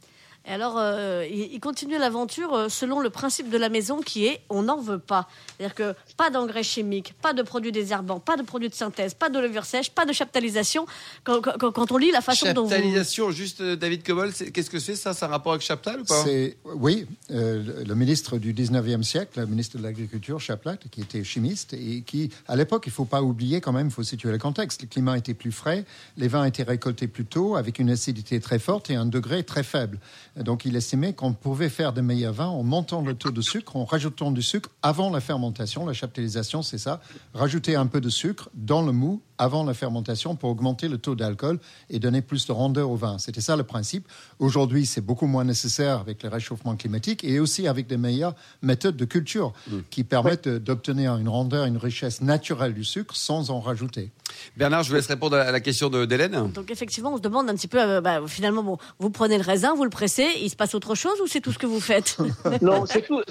Et 0.45 0.51
alors, 0.51 0.75
euh, 0.77 1.27
il, 1.29 1.59
continue 1.59 1.97
l'aventure 1.97 2.53
euh, 2.53 2.69
selon 2.69 3.01
le 3.01 3.09
principe 3.09 3.49
de 3.49 3.57
la 3.57 3.69
maison 3.69 4.01
qui 4.01 4.25
est 4.25 4.41
on 4.49 4.63
n'en 4.63 4.79
veut 4.79 4.97
pas. 4.97 5.27
C'est-à-dire 5.57 5.75
que 5.75 5.95
pas 6.15 6.29
d'engrais 6.29 6.63
chimiques, 6.63 7.13
pas 7.21 7.33
de 7.33 7.43
produits 7.43 7.71
désherbants, 7.71 8.19
pas 8.19 8.37
de 8.37 8.41
produits 8.41 8.69
de 8.69 8.73
synthèse, 8.73 9.13
pas 9.13 9.29
de 9.29 9.37
levure 9.37 9.65
sèche, 9.65 9.91
pas 9.91 10.05
de 10.05 10.13
chaptalisation. 10.13 10.85
Quand, 11.23 11.41
quand, 11.41 11.91
on 11.91 11.97
lit 11.97 12.11
la 12.11 12.21
façon 12.21 12.51
dont 12.53 12.63
vous... 12.63 12.69
Chaptalisation, 12.69 13.31
juste 13.31 13.61
euh, 13.61 13.75
David 13.75 14.03
Cobol, 14.03 14.31
qu'est-ce 14.33 14.69
que 14.69 14.79
c'est 14.79 14.95
ça? 14.95 15.13
Ça 15.13 15.25
a 15.25 15.29
un 15.29 15.31
rapport 15.33 15.51
avec 15.51 15.63
Chaptal 15.63 16.01
ou 16.01 16.05
pas? 16.05 16.23
Oui, 16.63 17.05
le 17.29 17.93
ministre 17.93 18.37
du 18.37 18.53
19e 18.53 19.03
siècle, 19.03 19.39
le 19.39 19.45
ministre 19.45 19.77
de 19.77 19.83
l'Agriculture, 19.83 20.39
Chaptal, 20.39 20.79
qui 20.89 21.01
était 21.01 21.23
chimiste 21.23 21.73
et 21.73 22.01
qui, 22.01 22.31
à 22.47 22.55
l'époque, 22.55 22.83
il 22.87 22.89
ne 22.89 22.93
faut 22.93 23.05
pas 23.05 23.21
oublier 23.21 23.61
quand 23.61 23.73
même, 23.73 23.87
il 23.87 23.93
faut 23.93 24.03
situer 24.03 24.31
le 24.31 24.37
contexte. 24.37 24.81
Le 24.81 24.87
climat 24.87 25.17
était 25.17 25.33
plus 25.33 25.51
frais, 25.51 25.85
les 26.17 26.27
vins 26.27 26.45
étaient 26.45 26.63
récoltés 26.63 27.07
plus 27.07 27.25
tôt 27.25 27.55
avec 27.55 27.77
une 27.77 27.89
acidité 27.89 28.39
très 28.39 28.59
forte 28.59 28.89
et 28.89 28.95
un 28.95 29.05
degré 29.05 29.43
très 29.43 29.63
faible. 29.63 29.99
Donc 30.35 30.65
il 30.65 30.75
estimait 30.75 31.13
qu'on 31.13 31.33
pouvait 31.33 31.69
faire 31.69 31.93
des 31.93 32.01
meilleurs 32.01 32.33
vins 32.33 32.47
en 32.47 32.63
montant 32.63 33.01
le 33.01 33.13
taux 33.13 33.31
de 33.31 33.41
sucre, 33.41 33.75
en 33.75 33.85
rajoutant 33.85 34.31
du 34.31 34.41
sucre 34.41 34.69
avant 34.81 35.09
la 35.09 35.19
fermentation. 35.19 35.85
La 35.85 35.93
chaptalisation, 35.93 36.61
c'est 36.61 36.77
ça. 36.77 37.01
Rajouter 37.33 37.75
un 37.75 37.87
peu 37.87 38.01
de 38.01 38.09
sucre 38.09 38.49
dans 38.53 38.81
le 38.81 38.91
mou 38.91 39.21
avant 39.39 39.63
la 39.63 39.73
fermentation 39.73 40.35
pour 40.35 40.51
augmenter 40.51 40.87
le 40.87 40.99
taux 40.99 41.15
d'alcool 41.15 41.59
et 41.89 41.97
donner 41.97 42.21
plus 42.21 42.45
de 42.45 42.51
rondeur 42.51 42.91
au 42.91 42.95
vin. 42.95 43.17
C'était 43.17 43.41
ça 43.41 43.55
le 43.55 43.63
principe. 43.63 44.07
Aujourd'hui, 44.37 44.85
c'est 44.85 45.01
beaucoup 45.01 45.25
moins 45.25 45.45
nécessaire 45.45 45.99
avec 45.99 46.21
le 46.21 46.29
réchauffement 46.29 46.75
climatique 46.75 47.23
et 47.23 47.39
aussi 47.39 47.67
avec 47.67 47.87
des 47.87 47.97
meilleures 47.97 48.35
méthodes 48.61 48.97
de 48.97 49.05
culture 49.05 49.53
mm. 49.67 49.77
qui 49.89 50.03
permettent 50.03 50.49
d'obtenir 50.49 51.17
une 51.17 51.29
rondeur, 51.29 51.65
une 51.65 51.77
richesse 51.77 52.21
naturelle 52.21 52.73
du 52.73 52.83
sucre 52.83 53.15
sans 53.15 53.49
en 53.49 53.59
rajouter. 53.59 54.11
Bernard, 54.57 54.83
je 54.83 54.89
vous 54.89 54.95
laisse 54.95 55.07
répondre 55.07 55.37
à 55.37 55.51
la 55.51 55.59
question 55.59 55.89
d'Hélène. 55.89 56.51
Donc 56.51 56.69
effectivement, 56.69 57.13
on 57.13 57.17
se 57.17 57.21
demande 57.21 57.49
un 57.49 57.55
petit 57.55 57.67
peu, 57.67 57.81
euh, 57.81 58.01
bah, 58.01 58.21
finalement, 58.27 58.63
bon, 58.63 58.77
vous 58.99 59.09
prenez 59.09 59.37
le 59.37 59.43
raisin, 59.43 59.73
vous 59.73 59.85
le 59.85 59.89
pressez, 59.89 60.27
il 60.41 60.49
se 60.49 60.55
passe 60.55 60.75
autre 60.75 60.95
chose 60.95 61.19
ou 61.23 61.27
c'est 61.27 61.41
tout 61.41 61.51
ce 61.51 61.57
que 61.57 61.65
vous 61.65 61.79
faites? 61.79 62.17
Non, 62.61 62.85
c'est 62.85 63.05
tout. 63.05 63.21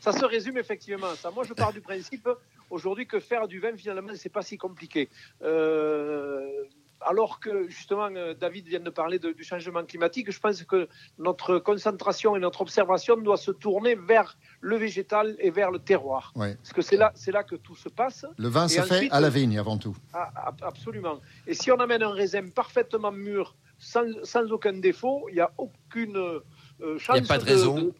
ça 0.00 0.12
se 0.12 0.24
résume 0.24 0.56
effectivement 0.56 1.08
ça. 1.20 1.30
Moi, 1.30 1.44
je 1.46 1.52
pars 1.52 1.72
du 1.72 1.80
principe 1.80 2.28
aujourd'hui 2.74 3.06
que 3.06 3.20
faire 3.20 3.48
du 3.48 3.60
vin, 3.60 3.76
finalement, 3.76 4.12
c'est 4.14 4.28
pas 4.28 4.42
si 4.42 4.58
compliqué. 4.58 5.08
Euh, 5.42 6.64
alors 7.00 7.40
que 7.40 7.68
justement 7.68 8.08
euh, 8.14 8.34
David 8.34 8.66
vient 8.66 8.80
de 8.80 8.90
parler 8.90 9.18
du 9.18 9.44
changement 9.44 9.84
climatique, 9.84 10.30
je 10.30 10.40
pense 10.40 10.62
que 10.62 10.88
notre 11.18 11.58
concentration 11.58 12.36
et 12.36 12.40
notre 12.40 12.62
observation 12.62 13.16
doit 13.16 13.36
se 13.36 13.50
tourner 13.50 13.94
vers 13.94 14.36
le 14.60 14.76
végétal 14.76 15.36
et 15.38 15.50
vers 15.50 15.70
le 15.70 15.78
terroir. 15.78 16.32
Parce 16.34 16.72
que 16.72 16.82
c'est 16.82 16.96
là, 16.96 17.12
c'est 17.14 17.32
là 17.32 17.44
que 17.44 17.56
tout 17.56 17.76
se 17.76 17.88
passe. 17.88 18.26
Le 18.36 18.48
vin 18.48 18.68
se 18.68 18.80
fait 18.82 19.10
à 19.10 19.20
la 19.20 19.30
vigne 19.30 19.58
avant 19.58 19.78
tout. 19.78 19.96
Ah, 20.12 20.52
absolument. 20.62 21.20
Et 21.46 21.54
si 21.54 21.70
on 21.70 21.76
amène 21.76 22.02
un 22.02 22.12
raisin 22.12 22.48
parfaitement 22.48 23.12
mûr, 23.12 23.54
sans, 23.78 24.50
aucun 24.50 24.72
défaut, 24.74 25.26
il 25.28 25.34
n'y 25.34 25.40
a 25.40 25.50
aucune 25.58 26.16
euh, 26.16 26.98
chance. 26.98 27.18
Il 27.18 27.22
n'y 27.22 27.26
a 27.26 27.28
pas 27.28 27.38
de 27.38 27.44
raison 27.44 27.92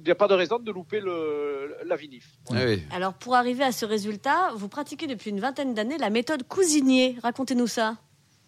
il 0.00 0.04
n'y 0.04 0.10
a 0.10 0.14
pas 0.14 0.28
de 0.28 0.34
raison 0.34 0.58
de 0.58 0.72
louper 0.72 1.00
le, 1.00 1.76
la 1.84 1.96
vinif. 1.96 2.26
Ah 2.50 2.56
Alors, 2.90 3.14
pour 3.14 3.34
arriver 3.36 3.64
à 3.64 3.72
ce 3.72 3.84
résultat, 3.84 4.50
vous 4.54 4.68
pratiquez 4.68 5.06
depuis 5.06 5.30
une 5.30 5.40
vingtaine 5.40 5.74
d'années 5.74 5.98
la 5.98 6.10
méthode 6.10 6.42
cousinier. 6.48 7.18
Racontez-nous 7.22 7.66
ça. 7.66 7.96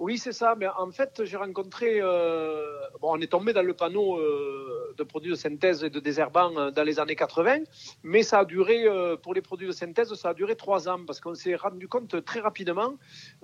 Oui, 0.03 0.19
c'est 0.19 0.33
ça. 0.33 0.57
Mais 0.59 0.67
en 0.67 0.91
fait, 0.91 1.23
j'ai 1.25 1.37
rencontré. 1.37 2.01
Euh, 2.01 2.67
bon, 3.01 3.17
on 3.17 3.21
est 3.21 3.29
tombé 3.29 3.53
dans 3.53 3.63
le 3.63 3.73
panneau 3.73 4.19
euh, 4.19 4.93
de 4.99 5.05
produits 5.05 5.31
de 5.31 5.37
synthèse 5.37 5.85
et 5.85 5.91
de 5.91 6.01
désherbants 6.01 6.59
euh, 6.59 6.71
dans 6.73 6.83
les 6.83 6.99
années 6.99 7.15
80, 7.15 7.59
mais 8.03 8.25
ça 8.25 8.41
a 8.41 8.45
duré, 8.45 8.85
pour 9.23 9.33
les 9.33 9.43
produits 9.43 9.69
de 9.69 9.73
synthèse, 9.73 10.13
ça 10.15 10.31
a 10.31 10.35
duré 10.35 10.57
trois 10.57 10.89
ans 10.89 10.99
parce 11.07 11.21
qu'on 11.21 11.37
s'est 11.37 11.55
rendu 11.55 11.87
compte 11.87 12.25
très 12.25 12.41
rapidement. 12.41 12.95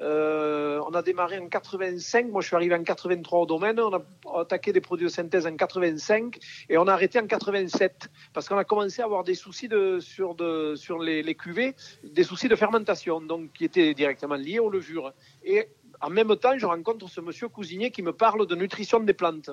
on 0.01 0.95
a 0.95 1.03
démarré 1.03 1.39
en 1.39 1.47
85. 1.47 2.27
Moi, 2.27 2.41
je 2.41 2.49
suis 2.49 2.57
arrivé 2.57 2.75
en 2.75 2.83
83 2.83 3.39
au 3.39 3.47
domaine. 3.47 3.79
On 3.79 3.95
a 3.95 4.41
attaqué 4.41 4.73
des 4.73 4.81
produits 4.81 5.07
de 5.07 5.13
synthèse 5.13 5.47
en 5.47 5.55
85 5.55 6.39
et 6.69 6.77
on 6.77 6.89
a 6.89 6.93
arrêté 6.93 7.21
en 7.21 7.27
87 7.29 8.09
parce 8.33 8.49
qu'on 8.49 8.59
a 8.59 8.65
commencé 8.65 9.01
à 9.01 9.05
avoir 9.05 9.23
des 9.23 9.37
soucis 9.37 9.69
de, 9.69 10.01
sur, 10.01 10.35
de, 10.35 10.75
sur 10.75 10.99
les, 10.99 11.23
les 11.23 11.37
cuvées, 11.37 11.77
des 12.03 12.25
soucis 12.25 12.49
de 12.49 12.57
fermentation, 12.57 13.21
donc 13.21 13.53
qui 13.53 13.65
étaient 13.65 13.95
directement 13.95 14.35
liés 14.35 14.59
aux 14.59 14.71
levures. 14.71 15.13
Et 15.45 15.69
en 16.01 16.11
même 16.11 16.35
temps, 16.37 16.57
je 16.57 16.67
rencontre 16.67 17.09
ce 17.09 17.21
monsieur 17.21 17.49
cuisinier 17.49 17.91
qui 17.91 18.03
me 18.03 18.13
parle 18.13 18.47
de 18.47 18.55
nutrition 18.55 19.01
des 19.01 19.15
plantes. 19.15 19.51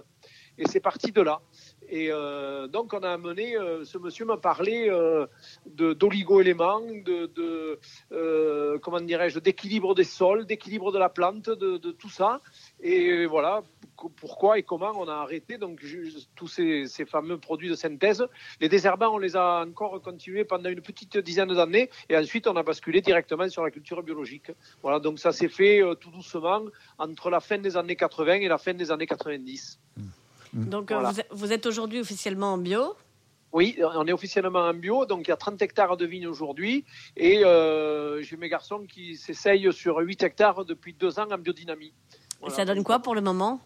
Et 0.58 0.68
c'est 0.68 0.80
parti 0.80 1.12
de 1.12 1.22
là. 1.22 1.42
Et 1.90 2.12
euh, 2.12 2.68
donc, 2.68 2.94
on 2.94 3.00
a 3.00 3.10
amené, 3.10 3.58
euh, 3.58 3.84
ce 3.84 3.98
monsieur 3.98 4.26
m'a 4.26 4.38
parlé 4.38 4.90
euh, 4.90 5.28
d'oligo-éléments, 5.66 6.82
de, 6.82 7.80
comment 8.80 9.02
dirais-je, 9.02 9.40
d'équilibre 9.40 9.96
des 9.96 10.04
sols, 10.04 10.46
d'équilibre 10.46 10.92
de 10.92 10.98
la 10.98 11.10
plante, 11.10 11.50
de, 11.50 11.92
tout 11.92 12.10
ça. 12.10 12.42
Et 12.82 13.26
voilà 13.26 13.64
pourquoi 14.20 14.60
et 14.60 14.64
comment 14.64 14.92
on 14.96 15.08
a 15.08 15.14
arrêté 15.14 15.58
donc 15.58 15.82
tous 16.36 16.48
ces, 16.48 16.86
ces, 16.88 17.06
fameux 17.06 17.38
produits 17.38 17.70
de 17.70 17.76
synthèse. 17.76 18.26
Les 18.60 18.70
désherbants, 18.70 19.14
on 19.14 19.18
les 19.18 19.36
a 19.36 19.64
encore 19.66 20.02
continués 20.02 20.44
pendant 20.44 20.70
une 20.70 20.82
petite 20.82 21.18
dizaine 21.18 21.54
d'années, 21.54 21.90
et 22.10 22.18
ensuite 22.18 22.48
on 22.48 22.56
a 22.56 22.64
basculé 22.64 23.02
directement 23.02 23.48
sur 23.50 23.64
la 23.64 23.72
culture 23.72 24.04
biologique. 24.04 24.52
Voilà, 24.82 25.00
donc 25.00 25.20
ça 25.20 25.32
s'est 25.32 25.48
fait 25.48 25.82
tout 26.00 26.12
doucement 26.12 26.64
entre 26.98 27.30
la 27.30 27.40
fin 27.40 27.58
des 27.58 27.78
années 27.78 27.96
80 27.96 28.34
et 28.34 28.48
la 28.48 28.58
fin 28.58 28.74
des 28.74 28.92
années 28.92 29.08
90. 29.08 29.80
Mm. 30.54 30.70
Donc 30.70 30.92
euh, 30.92 31.04
vous, 31.32 31.52
êtes 31.52 31.66
aujourd'hui 31.66 32.00
officiellement 32.00 32.54
en 32.54 32.58
bio? 32.58 32.96
Oui, 33.52 33.78
on 33.82 34.06
est 34.06 34.12
officiellement 34.12 34.60
en 34.60 34.74
bio, 34.74 35.06
donc 35.06 35.28
il 35.28 35.30
y 35.30 35.34
a 35.34 35.38
30 35.38 35.62
hectares 35.62 35.96
de 35.96 36.06
vignes 36.06 36.28
aujourd'hui, 36.28 36.84
et 37.16 37.46
euh, 37.46 38.22
j'ai 38.22 38.36
mes 38.36 38.50
garçons 38.50 38.86
qui 38.86 39.16
s'essayent 39.16 39.72
sur 39.72 39.98
8 39.98 40.24
hectares 40.24 40.66
depuis 40.66 40.94
deux 40.94 41.20
ans 41.20 41.28
en 41.32 41.38
biodynamie. 41.38 41.94
Et 42.46 42.50
ça 42.50 42.66
donne 42.66 42.84
quoi 42.84 43.00
pour 43.00 43.16
le 43.16 43.22
moment 43.22 43.60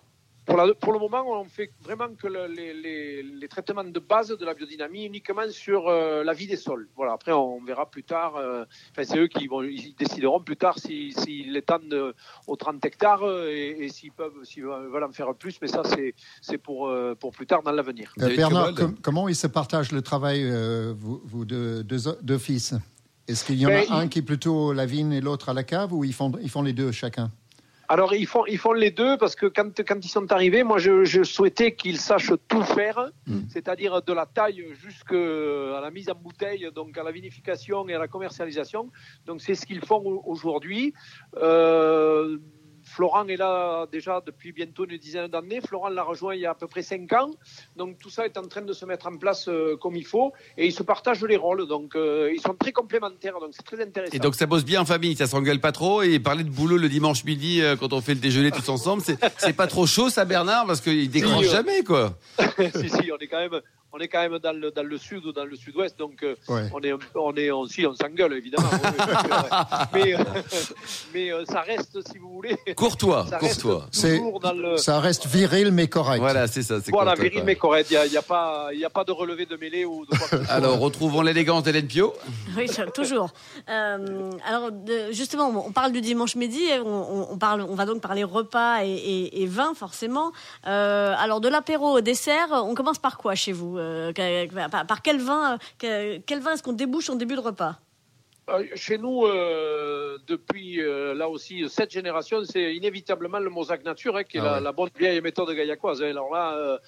pour, 0.49 0.57
la, 0.57 0.73
pour, 0.73 0.93
le 0.93 0.99
moment, 0.99 1.23
on 1.27 1.45
fait 1.45 1.69
vraiment 1.83 2.07
que 2.17 2.27
le, 2.27 2.47
les, 2.47 2.73
les, 2.73 3.21
les, 3.21 3.47
traitements 3.47 3.83
de 3.83 3.99
base 3.99 4.29
de 4.29 4.43
la 4.43 4.55
biodynamie 4.55 5.05
uniquement 5.05 5.47
sur 5.51 5.87
euh, 5.87 6.23
la 6.23 6.33
vie 6.33 6.47
des 6.47 6.55
sols. 6.55 6.87
Voilà. 6.95 7.13
Après, 7.13 7.31
on 7.31 7.63
verra 7.63 7.85
plus 7.85 8.03
tard. 8.03 8.35
Euh, 8.35 8.65
enfin, 8.91 9.03
c'est 9.03 9.19
eux 9.19 9.27
qui 9.27 9.45
vont, 9.45 9.61
ils 9.61 9.93
décideront 9.95 10.39
plus 10.39 10.57
tard 10.57 10.79
s'ils 10.79 11.13
si, 11.13 11.21
si 11.21 11.43
l'étendent 11.43 12.15
aux 12.47 12.55
30 12.55 12.83
hectares 12.83 13.23
euh, 13.23 13.51
et, 13.51 13.85
et 13.85 13.89
s'ils 13.89 14.11
peuvent, 14.11 14.43
s'ils 14.43 14.63
veulent 14.63 15.03
en 15.03 15.11
faire 15.11 15.35
plus. 15.35 15.55
Mais 15.61 15.67
ça, 15.67 15.83
c'est, 15.85 16.15
c'est 16.41 16.57
pour, 16.57 16.91
pour 17.19 17.31
plus 17.31 17.45
tard 17.45 17.61
dans 17.61 17.71
l'avenir. 17.71 18.11
Bernard, 18.17 18.73
com 18.73 18.95
comment 19.03 19.27
ils 19.27 19.35
se 19.35 19.47
partagent 19.47 19.91
le 19.91 20.01
travail, 20.01 20.49
vous, 20.97 21.21
vous 21.25 21.45
deux, 21.45 21.83
deux, 21.83 21.99
deux 22.23 22.37
fils? 22.39 22.73
Est-ce 23.27 23.45
qu'il 23.45 23.59
y 23.59 23.67
en 23.67 23.69
a 23.69 23.73
ben, 23.73 23.85
un 23.91 24.03
il... 24.05 24.09
qui 24.09 24.19
est 24.19 24.23
plutôt 24.23 24.73
la 24.73 24.87
vigne 24.87 25.11
et 25.11 25.21
l'autre 25.21 25.49
à 25.49 25.53
la 25.53 25.63
cave 25.63 25.93
ou 25.93 26.03
ils 26.03 26.13
font, 26.13 26.31
ils 26.41 26.49
font 26.49 26.63
les 26.63 26.73
deux 26.73 26.91
chacun? 26.91 27.31
Alors 27.89 28.13
ils 28.13 28.27
font 28.27 28.45
ils 28.45 28.59
font 28.59 28.73
les 28.73 28.91
deux 28.91 29.17
parce 29.17 29.35
que 29.35 29.47
quand 29.47 29.81
quand 29.81 30.05
ils 30.05 30.09
sont 30.09 30.31
arrivés, 30.31 30.63
moi 30.63 30.77
je, 30.77 31.03
je 31.03 31.23
souhaitais 31.23 31.73
qu'ils 31.73 31.97
sachent 31.97 32.33
tout 32.47 32.61
faire, 32.61 33.11
mm. 33.25 33.39
c'est-à-dire 33.49 34.03
de 34.03 34.13
la 34.13 34.27
taille 34.27 34.63
jusqu'à 34.75 35.81
la 35.81 35.89
mise 35.91 36.09
en 36.09 36.15
bouteille, 36.15 36.69
donc 36.73 36.95
à 36.97 37.03
la 37.03 37.11
vinification 37.11 37.89
et 37.89 37.95
à 37.95 37.99
la 37.99 38.07
commercialisation. 38.07 38.91
Donc 39.25 39.41
c'est 39.41 39.55
ce 39.55 39.65
qu'ils 39.65 39.83
font 39.83 40.21
aujourd'hui. 40.25 40.93
Euh, 41.37 42.37
Florent 42.99 43.25
est 43.29 43.37
là 43.37 43.85
déjà 43.89 44.21
depuis 44.25 44.51
bientôt 44.51 44.85
une 44.85 44.97
dizaine 44.97 45.27
d'années. 45.27 45.61
Florent 45.65 45.87
l'a 45.87 46.03
rejoint 46.03 46.35
il 46.35 46.41
y 46.41 46.45
a 46.45 46.51
à 46.51 46.53
peu 46.53 46.67
près 46.67 46.81
cinq 46.81 47.13
ans. 47.13 47.31
Donc 47.77 47.97
tout 47.97 48.09
ça 48.09 48.25
est 48.25 48.37
en 48.37 48.45
train 48.45 48.61
de 48.61 48.73
se 48.73 48.85
mettre 48.85 49.07
en 49.07 49.15
place 49.15 49.47
euh, 49.47 49.77
comme 49.77 49.95
il 49.95 50.05
faut. 50.05 50.33
Et 50.57 50.65
ils 50.65 50.73
se 50.73 50.83
partagent 50.83 51.23
les 51.23 51.37
rôles. 51.37 51.65
Donc 51.65 51.95
euh, 51.95 52.29
ils 52.35 52.41
sont 52.41 52.55
très 52.55 52.73
complémentaires. 52.73 53.39
Donc 53.39 53.51
c'est 53.53 53.63
très 53.63 53.81
intéressant. 53.81 54.13
Et 54.13 54.19
donc 54.19 54.35
ça 54.35 54.47
bosse 54.47 54.65
bien 54.65 54.81
en 54.81 54.85
famille. 54.85 55.15
Ça 55.15 55.27
s'engueule 55.27 55.61
pas 55.61 55.71
trop. 55.71 56.01
Et 56.01 56.19
parler 56.19 56.43
de 56.43 56.49
boulot 56.49 56.75
le 56.75 56.89
dimanche 56.89 57.23
midi 57.23 57.61
euh, 57.61 57.77
quand 57.77 57.93
on 57.93 58.01
fait 58.01 58.15
le 58.15 58.19
déjeuner 58.19 58.51
tous 58.51 58.67
ensemble, 58.67 59.01
c'est 59.37 59.53
pas 59.53 59.67
trop 59.67 59.87
chaud 59.87 60.09
ça 60.09 60.25
Bernard? 60.25 60.65
Parce 60.67 60.81
qu'il 60.81 61.09
décroche 61.09 61.45
si, 61.45 61.51
jamais 61.51 61.85
quoi. 61.85 62.17
si, 62.75 62.89
si, 62.89 63.11
on 63.13 63.17
est 63.17 63.27
quand 63.27 63.39
même 63.39 63.61
on 63.91 63.97
est 63.99 64.07
quand 64.07 64.21
même 64.21 64.37
dans 64.37 64.51
le, 64.51 64.71
dans 64.71 64.83
le 64.83 64.97
sud 64.97 65.25
ou 65.25 65.31
dans 65.31 65.45
le 65.45 65.55
sud-ouest, 65.55 65.97
donc 65.97 66.21
euh, 66.21 66.35
ouais. 66.47 66.69
on 66.73 66.81
est, 66.81 66.93
on 67.15 67.33
est 67.35 67.49
aussi, 67.49 67.87
on 67.87 67.95
s'engueule 67.95 68.33
évidemment. 68.33 68.69
mais 69.93 70.13
euh, 70.13 70.23
mais 71.13 71.33
euh, 71.33 71.43
ça 71.45 71.61
reste, 71.61 71.97
si 72.07 72.19
vous 72.19 72.29
voulez. 72.29 72.55
Courtois, 72.75 73.25
ça 73.27 73.39
courtois. 73.39 73.87
Le... 74.53 74.77
Ça 74.77 74.99
reste 74.99 75.25
viril 75.25 75.71
mais 75.71 75.87
correct. 75.87 76.19
Voilà, 76.19 76.47
c'est 76.47 76.61
ça. 76.61 76.77
Voilà, 76.89 77.11
courtois, 77.11 77.29
viril 77.29 77.43
mais 77.45 77.55
correct. 77.55 77.87
Il 77.89 77.93
n'y 77.93 77.97
a, 77.97 78.05
y 78.05 78.17
a, 78.17 78.21
pas, 78.21 78.69
il 78.73 78.85
a 78.85 78.91
pas 78.91 79.03
de 79.03 79.11
relevé 79.11 79.47
de 79.47 79.55
mêlée 79.55 79.85
ou 79.85 80.05
de 80.05 80.15
quoi 80.15 80.39
Alors, 80.49 80.79
retrouvons 80.79 81.21
l'élégance 81.21 81.63
d'Hélène 81.63 81.87
Pio. 81.87 82.13
Oui, 82.55 82.67
toujours. 82.93 83.29
alors, 83.67 84.69
justement, 85.11 85.47
on 85.65 85.71
parle 85.71 85.91
du 85.91 86.01
dimanche 86.01 86.35
midi, 86.35 86.61
on, 86.85 87.27
on, 87.31 87.37
parle, 87.37 87.61
on 87.61 87.75
va 87.75 87.85
donc 87.85 88.01
parler 88.01 88.23
repas 88.23 88.83
et, 88.83 88.89
et, 88.89 89.41
et 89.41 89.45
vin, 89.47 89.73
forcément. 89.73 90.31
alors, 90.63 91.41
de 91.41 91.49
l'apéro 91.49 91.97
au 91.97 92.01
dessert, 92.01 92.49
on 92.51 92.75
commence 92.75 92.99
par 92.99 93.17
quoi 93.17 93.33
chez 93.33 93.51
vous 93.51 93.78
euh, 93.79 94.47
par 94.87 95.01
quel 95.01 95.19
vin, 95.19 95.57
quel 95.77 96.39
vin 96.39 96.53
est-ce 96.53 96.63
qu'on 96.63 96.73
débouche 96.73 97.09
en 97.09 97.15
début 97.15 97.35
de 97.35 97.41
repas? 97.41 97.79
Euh, 98.49 98.63
chez 98.75 98.97
nous, 98.97 99.25
euh, 99.25 100.17
depuis 100.27 100.81
euh, 100.81 101.13
là 101.13 101.29
aussi 101.29 101.65
cette 101.69 101.91
génération, 101.91 102.43
c'est 102.45 102.75
inévitablement 102.75 103.39
le 103.39 103.49
Mosaque 103.49 103.83
Nature, 103.83 104.17
hein, 104.17 104.23
qui 104.23 104.37
est 104.37 104.41
ah 104.41 104.43
la, 104.43 104.53
ouais. 104.53 104.61
la, 104.61 104.71
bonne 104.71 104.89
vieille 104.97 105.21
méthode 105.21 105.51
gaillacoise. 105.51 106.01
Hein. 106.01 106.09
Alors 106.09 106.33
là, 106.33 106.79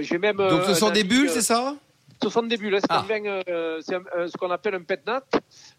j'ai 0.00 0.18
même. 0.18 0.36
Donc 0.36 0.64
ce 0.64 0.74
sont 0.74 0.90
des 0.90 1.04
bulles, 1.04 1.30
c'est 1.30 1.42
ça? 1.42 1.74
Ce 2.22 2.28
sont 2.28 2.42
des 2.42 2.56
bulles. 2.56 2.78
C'est 2.80 2.86
ah. 2.90 3.04
ce 3.08 4.36
qu'on 4.36 4.50
appelle 4.50 4.74
un 4.76 4.82
pétnat. 4.82 5.24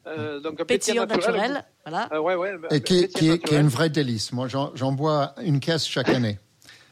Euh, 0.08 0.40
donc 0.40 0.60
un 0.60 0.66
pétillant 0.66 1.06
naturel. 1.06 1.52
naturel 1.52 1.66
voilà. 1.86 2.22
ouais, 2.22 2.36
ouais, 2.36 2.68
Et 2.72 2.82
qui, 2.82 3.08
qui, 3.08 3.30
est, 3.30 3.40
qui, 3.40 3.56
est, 3.56 3.60
une 3.60 3.68
vraie 3.68 3.90
délice. 3.90 4.34
Moi, 4.34 4.48
j'en 4.50 4.92
bois 4.92 5.34
une 5.42 5.60
caisse 5.60 5.88
chaque 5.88 6.10
année. 6.10 6.38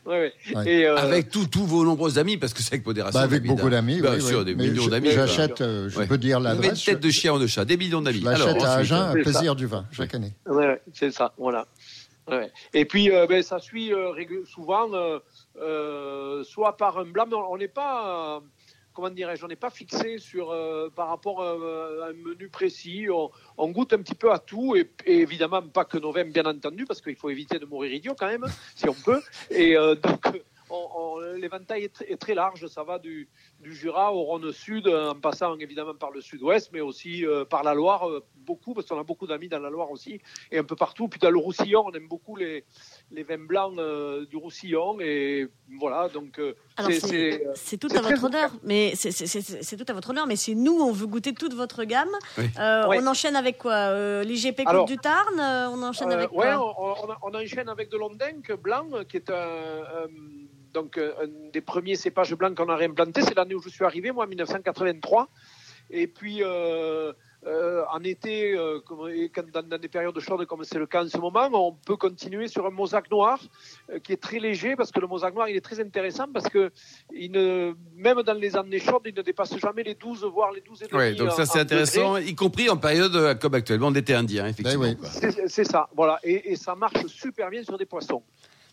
Ouais, 0.06 0.34
ouais. 0.56 0.68
Et 0.68 0.86
euh... 0.86 0.98
Avec 0.98 1.30
tous 1.30 1.48
vos 1.66 1.86
nombreux 1.86 2.18
amis, 2.18 2.38
parce 2.38 2.54
que 2.54 2.62
c'est 2.64 2.74
avec 2.74 2.86
modération. 2.86 3.20
Bah 3.20 3.24
avec 3.24 3.44
beaucoup 3.44 3.70
d'amis, 3.70 4.02
Bien 4.02 4.14
oui, 4.14 4.22
sûr, 4.22 4.44
des 4.44 4.56
millions 4.56 4.88
d'amis. 4.88 5.12
J'achète, 5.12 5.62
euh, 5.62 5.90
je 5.90 6.02
peux 6.02 6.18
dire 6.18 6.40
l'adresse. 6.40 6.86
Une 6.88 6.94
tête 6.94 7.04
de 7.04 7.10
chien 7.12 7.34
ou 7.34 7.40
de 7.40 7.48
chat, 7.48 7.66
des 7.66 7.78
millions 7.78 8.02
d'amis. 8.02 8.22
J'achète 8.24 8.64
à 8.64 8.74
Agen 8.74 8.96
un 8.96 9.14
plaisir 9.14 9.56
du 9.56 9.68
vin, 9.68 9.86
chaque 9.92 10.16
année. 10.16 10.34
Ouais, 10.48 10.82
c'est 10.94 11.12
ça, 11.12 11.34
voilà. 11.38 11.66
Ouais. 12.30 12.52
Et 12.74 12.86
puis, 12.86 13.12
euh, 13.12 13.28
ben, 13.28 13.44
ça 13.44 13.60
suit 13.60 13.94
euh, 13.94 14.14
souvent, 14.46 14.90
euh, 15.62 16.44
soit 16.44 16.78
par 16.78 17.00
un 17.00 17.06
blanc, 17.06 17.26
mais 17.28 17.36
on 17.36 17.58
n'est 17.58 17.68
pas 17.68 18.42
dirais-je, 19.10 19.44
on 19.44 19.48
n'est 19.48 19.56
pas 19.56 19.70
fixé 19.70 20.18
sur 20.18 20.52
euh, 20.52 20.90
par 20.96 21.08
rapport 21.08 21.42
à, 21.42 21.52
un 22.10 22.14
menu 22.14 22.50
précis. 22.50 23.08
On, 23.58 23.70
goûte 23.70 23.94
un 23.94 24.00
petit 24.00 24.16
peu 24.16 24.32
à 24.32 24.40
tout 24.40 24.76
et, 24.76 24.90
et, 25.06 25.20
évidemment 25.20 25.62
pas 25.62 25.86
que 25.86 25.98
nos 25.98 26.12
vins, 26.12 26.26
bien 26.26 26.46
entendu, 26.46 26.86
parce 26.86 27.02
qu'il 27.02 27.16
faut 27.16 27.30
éviter 27.30 27.60
de 27.60 27.66
mourir 27.66 27.94
idiot 27.94 28.16
quand 28.18 28.28
même, 28.28 28.46
si 28.76 28.88
on 28.88 28.94
peut. 28.94 29.22
Et 29.50 29.78
euh, 29.78 29.96
donc 29.96 30.42
l'éventail 31.36 31.84
est, 31.84 32.04
est, 32.08 32.18
très 32.18 32.34
large, 32.34 32.68
ça 32.68 32.84
va 32.84 33.00
du, 33.00 33.28
du, 33.60 33.74
Jura 33.74 34.14
au 34.14 34.24
Rhône 34.24 34.52
Sud, 34.52 34.88
en 34.88 35.16
passant 35.16 35.58
évidemment 35.58 35.96
par 35.96 36.12
le 36.12 36.22
Sud-Ouest, 36.22 36.70
mais 36.74 36.82
aussi 36.82 37.26
euh, 37.26 37.46
par 37.46 37.64
la 37.64 37.74
Loire, 37.74 38.08
euh, 38.10 38.24
beaucoup, 38.36 38.74
parce 38.74 38.88
qu'on 38.88 39.00
a 39.00 39.04
beaucoup 39.04 39.28
d'amis 39.28 39.50
dans 39.50 39.60
la 39.60 39.70
Loire 39.70 39.92
aussi, 39.92 40.22
et 40.52 40.58
un 40.58 40.64
peu 40.64 40.76
partout. 40.76 41.08
Puis 41.08 41.20
dans 41.20 41.30
le 41.30 41.38
Roussillon, 41.38 41.84
on 41.88 41.92
aime 41.92 42.08
beaucoup 42.08 42.36
les, 42.36 42.64
les 43.12 43.24
vins 43.24 43.38
blancs 43.38 43.78
euh, 43.78 44.26
du 44.26 44.38
Roussillon, 44.38 45.00
et 45.00 45.48
voilà, 45.80 46.10
donc 46.10 46.40
c'est 46.90 47.78
tout 47.78 47.90
à 47.96 48.02
votre 48.02 48.24
honneur, 48.24 48.52
mais 48.64 48.94
c'est 48.96 49.78
tout 49.78 49.86
à 49.88 49.94
votre 49.94 50.10
honneur, 50.10 50.28
mais 50.28 50.36
si 50.36 50.56
nous 50.56 50.80
on 50.80 50.92
veut 50.92 51.08
goûter 51.08 51.34
toute 51.34 51.54
votre 51.54 51.84
gamme, 51.84 52.10
oui. 52.38 52.46
On 53.02 53.08
enchaîne 53.08 53.36
avec 53.36 53.58
quoi 53.58 54.24
L'IGP 54.24 54.64
Côte 54.64 54.88
du 54.88 54.98
Tarn, 54.98 55.40
on 55.40 55.82
enchaîne 55.82 56.12
avec 56.12 56.32
ouais, 56.32 56.54
quoi? 56.54 56.76
on, 56.78 57.10
on, 57.10 57.16
on, 57.24 57.36
enchaîne 57.36 57.70
avec 57.70 57.90
de 57.90 57.98
l'Ondenc 57.98 58.52
blanc, 58.62 58.88
qui 59.10 59.18
est 59.18 59.30
un, 59.30 59.34
un 59.34 60.41
donc 60.74 60.98
euh, 60.98 61.14
un 61.24 61.52
des 61.52 61.62
premiers 61.62 61.96
cépages 61.96 62.34
blancs 62.36 62.56
qu'on 62.56 62.70
a 62.70 62.76
réimplanté. 62.76 63.22
C'est 63.22 63.36
l'année 63.36 63.56
où 63.56 63.62
je 63.62 63.70
suis 63.70 63.86
arrivé, 63.86 64.12
moi, 64.12 64.28
1983. 64.28 65.30
Et 65.90 66.08
puis, 66.08 66.42
euh, 66.42 67.12
euh, 67.48 67.84
en 67.92 68.04
été, 68.04 68.56
euh, 68.56 68.82
dans, 69.52 69.64
dans, 69.64 69.78
des 69.80 69.88
périodes 69.88 70.20
chaudes 70.20 70.46
comme 70.46 70.64
c'est 70.64 70.78
le 70.78 70.86
cas 70.86 71.04
en 71.04 71.08
ce 71.08 71.18
moment, 71.18 71.50
on 71.54 71.72
peut 71.74 71.96
continuer 71.96 72.48
sur 72.48 72.68
un 72.68 72.70
mosaque 72.70 73.10
noir 73.10 73.40
euh, 73.90 73.98
qui 73.98 74.14
est 74.14 74.22
très 74.22 74.38
léger 74.38 74.76
parce 74.76 74.92
que 74.92 75.00
le 75.00 75.08
mosaque 75.08 75.34
noir 75.34 75.50
il 75.50 75.56
est 75.56 75.62
très 75.62 75.80
intéressant 75.80 76.28
parce 76.32 76.48
que 76.48 76.72
il 77.12 77.32
ne, 77.32 77.74
même 77.96 78.22
dans 78.22 78.36
les 78.36 78.56
années 78.56 78.78
chaudes, 78.78 79.02
il 79.06 79.16
ne 79.16 79.24
dépasse 79.24 79.58
jamais 79.58 79.82
les 79.82 79.96
12 79.96 80.24
voire 80.26 80.52
les 80.52 80.62
12 80.62 80.84
et 80.84 80.88
demi. 80.88 81.02
Oui, 81.02 81.16
donc 81.16 81.32
ça 81.32 81.48
c'est 81.48 81.60
intéressant, 81.60 82.14
degrés. 82.14 82.30
y 82.30 82.36
compris 82.36 82.70
en 82.70 82.78
période 82.78 83.40
comme 83.40 83.56
actuellement 83.56 83.90
d'été 83.90 84.14
indien, 84.14 84.46
effectivement. 84.46 84.84
Ben 84.84 84.98
oui. 85.02 85.48
C'est 85.48 85.64
ça, 85.64 85.90
voilà, 85.96 86.20
et, 86.24 86.52
et 86.52 86.56
ça 86.56 86.76
marche 86.76 87.08
super 87.08 87.50
bien 87.50 87.64
sur 87.64 87.80
des 87.80 87.88
poissons. 87.88 88.22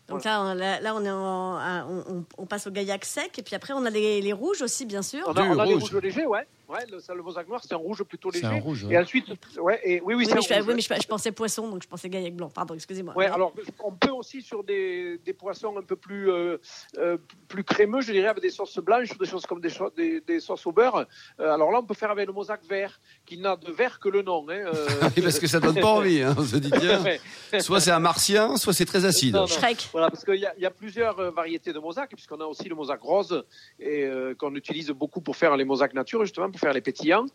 Donc 0.09 0.25
là, 0.25 0.55
là, 0.55 0.81
là, 0.81 0.95
on, 0.95 1.05
est 1.05 1.11
en, 1.11 2.05
on, 2.09 2.25
on, 2.39 2.47
passe 2.47 2.67
au 2.67 2.71
gaillac 2.71 3.05
sec 3.05 3.39
et 3.39 3.43
puis 3.43 3.55
après 3.55 3.75
on 3.75 3.85
a 3.85 3.91
les, 3.91 4.23
les 4.23 4.33
rouges 4.33 4.63
aussi 4.63 4.87
bien 4.87 5.03
sûr. 5.03 5.25
On 5.27 5.35
a, 5.37 5.43
on 5.43 5.59
a 5.59 5.67
les 5.67 5.75
rouges 5.75 5.95
légers, 5.95 6.27
ouais. 6.27 6.47
Ouais, 6.69 6.81
le, 6.91 6.99
le 7.15 7.23
Mosaque 7.23 7.49
noir, 7.49 7.63
c'est 7.63 7.73
un 7.73 7.79
rouge 7.79 8.03
plutôt 8.03 8.31
léger. 8.31 8.47
Un 8.47 8.61
rouge, 8.61 8.85
ouais. 8.85 8.95
Et 8.95 8.99
ensuite, 8.99 9.27
ouais, 9.59 9.81
et, 9.83 10.01
oui, 10.01 10.15
oui, 10.15 10.15
oui, 10.17 10.27
c'est 10.27 10.35
mais, 10.35 10.43
je, 10.43 10.67
oui, 10.67 10.75
mais 10.75 10.83
je, 10.83 11.03
je, 11.03 11.07
pensais 11.07 11.33
poisson, 11.33 11.69
donc 11.71 11.83
je 11.83 11.89
pensais 11.89 12.11
gaillac 12.11 12.35
blanc. 12.35 12.51
Pardon, 12.51 12.75
excusez-moi. 12.75 13.17
Ouais, 13.17 13.27
alors 13.27 13.55
on 13.83 13.93
peut 13.93 14.11
aussi 14.11 14.43
sur 14.43 14.63
des, 14.65 15.19
des 15.25 15.33
poissons 15.33 15.79
un 15.79 15.83
peu 15.83 15.97
plus 15.97 16.31
euh, 16.31 16.59
euh, 16.99 17.17
plus 17.49 17.65
crémeux, 17.65 18.03
je 18.03 18.13
dirais, 18.13 18.29
avec 18.29 18.43
des 18.43 18.51
sauces 18.51 18.79
blanches 18.79 19.13
ou 19.13 19.19
des 19.19 19.25
choses 19.25 19.47
comme 19.47 19.61
des, 19.61 19.71
des, 19.97 20.21
des 20.21 20.41
sauces 20.41 20.67
au 20.67 20.73
beurre. 20.73 21.07
Euh, 21.41 21.53
alors 21.53 21.71
là, 21.71 21.79
on 21.79 21.85
peut 21.85 21.95
faire 21.95 22.11
avec 22.11 22.27
le 22.27 22.33
Mosaque 22.33 22.65
vert, 22.69 23.01
qui 23.25 23.39
n'a 23.39 23.57
de 23.57 23.73
vert 23.73 23.99
que 23.99 24.11
le 24.11 24.23
nom. 24.23 24.47
Hein, 24.51 24.65
euh... 24.67 25.11
parce 25.23 25.39
que 25.39 25.47
ça 25.47 25.61
donne 25.61 25.81
pas 25.81 25.93
envie. 25.93 26.23
Hein, 26.23 26.35
on 26.37 26.43
se 26.43 26.57
dit 26.57 26.71
bien. 26.71 27.03
soit 27.61 27.81
c'est 27.81 27.93
un 27.93 27.99
martien, 27.99 28.57
soit 28.57 28.75
c'est 28.75 28.85
très 28.85 29.05
acide. 29.05 29.35
Non, 29.35 29.47
non. 29.47 29.57
Voilà, 29.93 30.11
parce 30.11 30.25
qu'il 30.25 30.37
y, 30.37 30.61
y, 30.61 30.67
a 30.67 30.71
plusieurs 30.71 31.33
variétés 31.33 31.73
de 31.73 31.79
Mosaque, 31.79 32.11
puisqu'on 32.15 32.41
a 32.41 32.45
aussi 32.45 32.69
le 32.69 32.75
Mosaque 32.75 33.01
rose 33.01 33.45
et 33.79 34.05
euh, 34.05 34.35
qu'on 34.35 34.55
utilise 34.55 34.91
beaucoup 34.91 35.21
pour 35.21 35.37
faire 35.37 35.57
les 35.57 35.65
Mosaques 35.65 35.95
nature, 35.95 36.25
justement, 36.25 36.51
pour 36.51 36.58
faire 36.59 36.73
les 36.73 36.81
pétillants. 36.81 37.27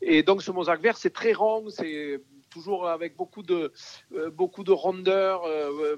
Et 0.00 0.22
donc 0.22 0.42
ce 0.42 0.50
mosaque 0.50 0.82
vert, 0.82 0.96
c'est 0.96 1.10
très 1.10 1.32
rond, 1.32 1.68
c'est 1.70 2.20
toujours 2.50 2.88
avec 2.88 3.16
beaucoup 3.16 3.42
de, 3.42 3.72
euh, 4.14 4.30
beaucoup 4.30 4.64
de 4.64 4.72
rondeur. 4.72 5.44
Euh, 5.44 5.96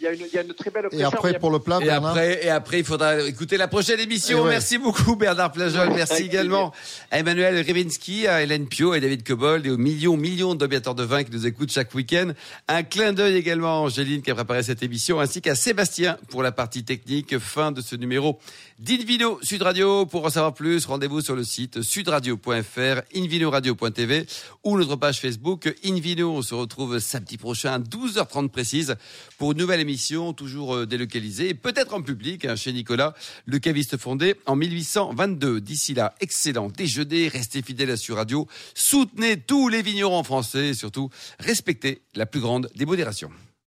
il 0.00 0.04
y, 0.04 0.06
a 0.08 0.12
une, 0.12 0.20
il 0.20 0.34
y, 0.34 0.38
a 0.38 0.42
une, 0.42 0.52
très 0.54 0.70
belle 0.70 0.88
Et 0.90 1.04
après, 1.04 1.38
pour 1.38 1.50
le 1.50 1.60
plat, 1.60 1.78
et 1.80 1.88
après, 1.88 2.44
et 2.44 2.50
après, 2.50 2.80
il 2.80 2.84
faudra 2.84 3.20
écouter 3.22 3.56
la 3.56 3.68
prochaine 3.68 4.00
émission. 4.00 4.42
Ouais. 4.42 4.50
Merci 4.50 4.76
beaucoup, 4.78 5.14
Bernard 5.14 5.52
Plajol. 5.52 5.90
Merci 5.94 6.24
également 6.24 6.72
à 7.12 7.20
Emmanuel 7.20 7.64
Ribinski, 7.64 8.26
à 8.26 8.42
Hélène 8.42 8.66
Pio, 8.66 8.92
à 8.92 8.98
David 8.98 9.24
Cobold 9.24 9.66
et 9.66 9.70
aux 9.70 9.76
millions, 9.76 10.16
millions 10.16 10.56
d'obéateurs 10.56 10.96
de 10.96 11.04
vin 11.04 11.22
qui 11.22 11.30
nous 11.30 11.46
écoutent 11.46 11.70
chaque 11.70 11.94
week-end. 11.94 12.32
Un 12.66 12.82
clin 12.82 13.12
d'œil 13.12 13.36
également 13.36 13.68
à 13.68 13.80
Angéline 13.82 14.22
qui 14.22 14.32
a 14.32 14.34
préparé 14.34 14.64
cette 14.64 14.82
émission, 14.82 15.20
ainsi 15.20 15.40
qu'à 15.40 15.54
Sébastien 15.54 16.18
pour 16.28 16.42
la 16.42 16.50
partie 16.50 16.82
technique. 16.82 17.38
Fin 17.38 17.70
de 17.70 17.80
ce 17.80 17.94
numéro 17.94 18.40
d'Invino 18.80 19.38
Sud 19.42 19.62
Radio. 19.62 20.06
Pour 20.06 20.24
en 20.24 20.30
savoir 20.30 20.54
plus, 20.54 20.86
rendez-vous 20.86 21.20
sur 21.20 21.36
le 21.36 21.44
site 21.44 21.82
sudradio.fr, 21.82 23.02
invinoradio.tv 23.14 24.26
ou 24.64 24.76
notre 24.76 24.96
page 24.96 25.20
Facebook 25.20 25.72
Invino. 25.84 26.32
On 26.32 26.42
se 26.42 26.54
retrouve 26.54 26.98
samedi 26.98 27.36
prochain 27.36 27.74
à 27.74 27.78
12h30 27.78 28.48
précise 28.48 28.96
pour 29.38 29.52
une 29.52 29.58
nouvelle 29.58 29.83
émission, 29.84 30.32
toujours 30.32 30.74
euh, 30.74 30.86
délocalisée 30.86 31.52
peut-être 31.52 31.92
en 31.94 32.02
public, 32.02 32.46
hein, 32.46 32.56
chez 32.56 32.72
Nicolas, 32.72 33.14
le 33.44 33.58
caviste 33.58 33.98
fondé 33.98 34.34
en 34.46 34.56
1822. 34.56 35.60
D'ici 35.60 35.92
là, 35.92 36.14
excellent 36.20 36.68
déjeuner, 36.68 37.28
restez 37.28 37.62
fidèles 37.62 37.90
à 37.90 37.96
Sud 37.96 38.14
Radio, 38.14 38.48
soutenez 38.74 39.36
tous 39.36 39.68
les 39.68 39.82
vignerons 39.82 40.24
français 40.24 40.68
et 40.68 40.74
surtout 40.74 41.10
respectez 41.38 42.02
la 42.14 42.24
plus 42.24 42.40
grande 42.40 42.70
des 42.74 42.86
modérations. 42.86 43.30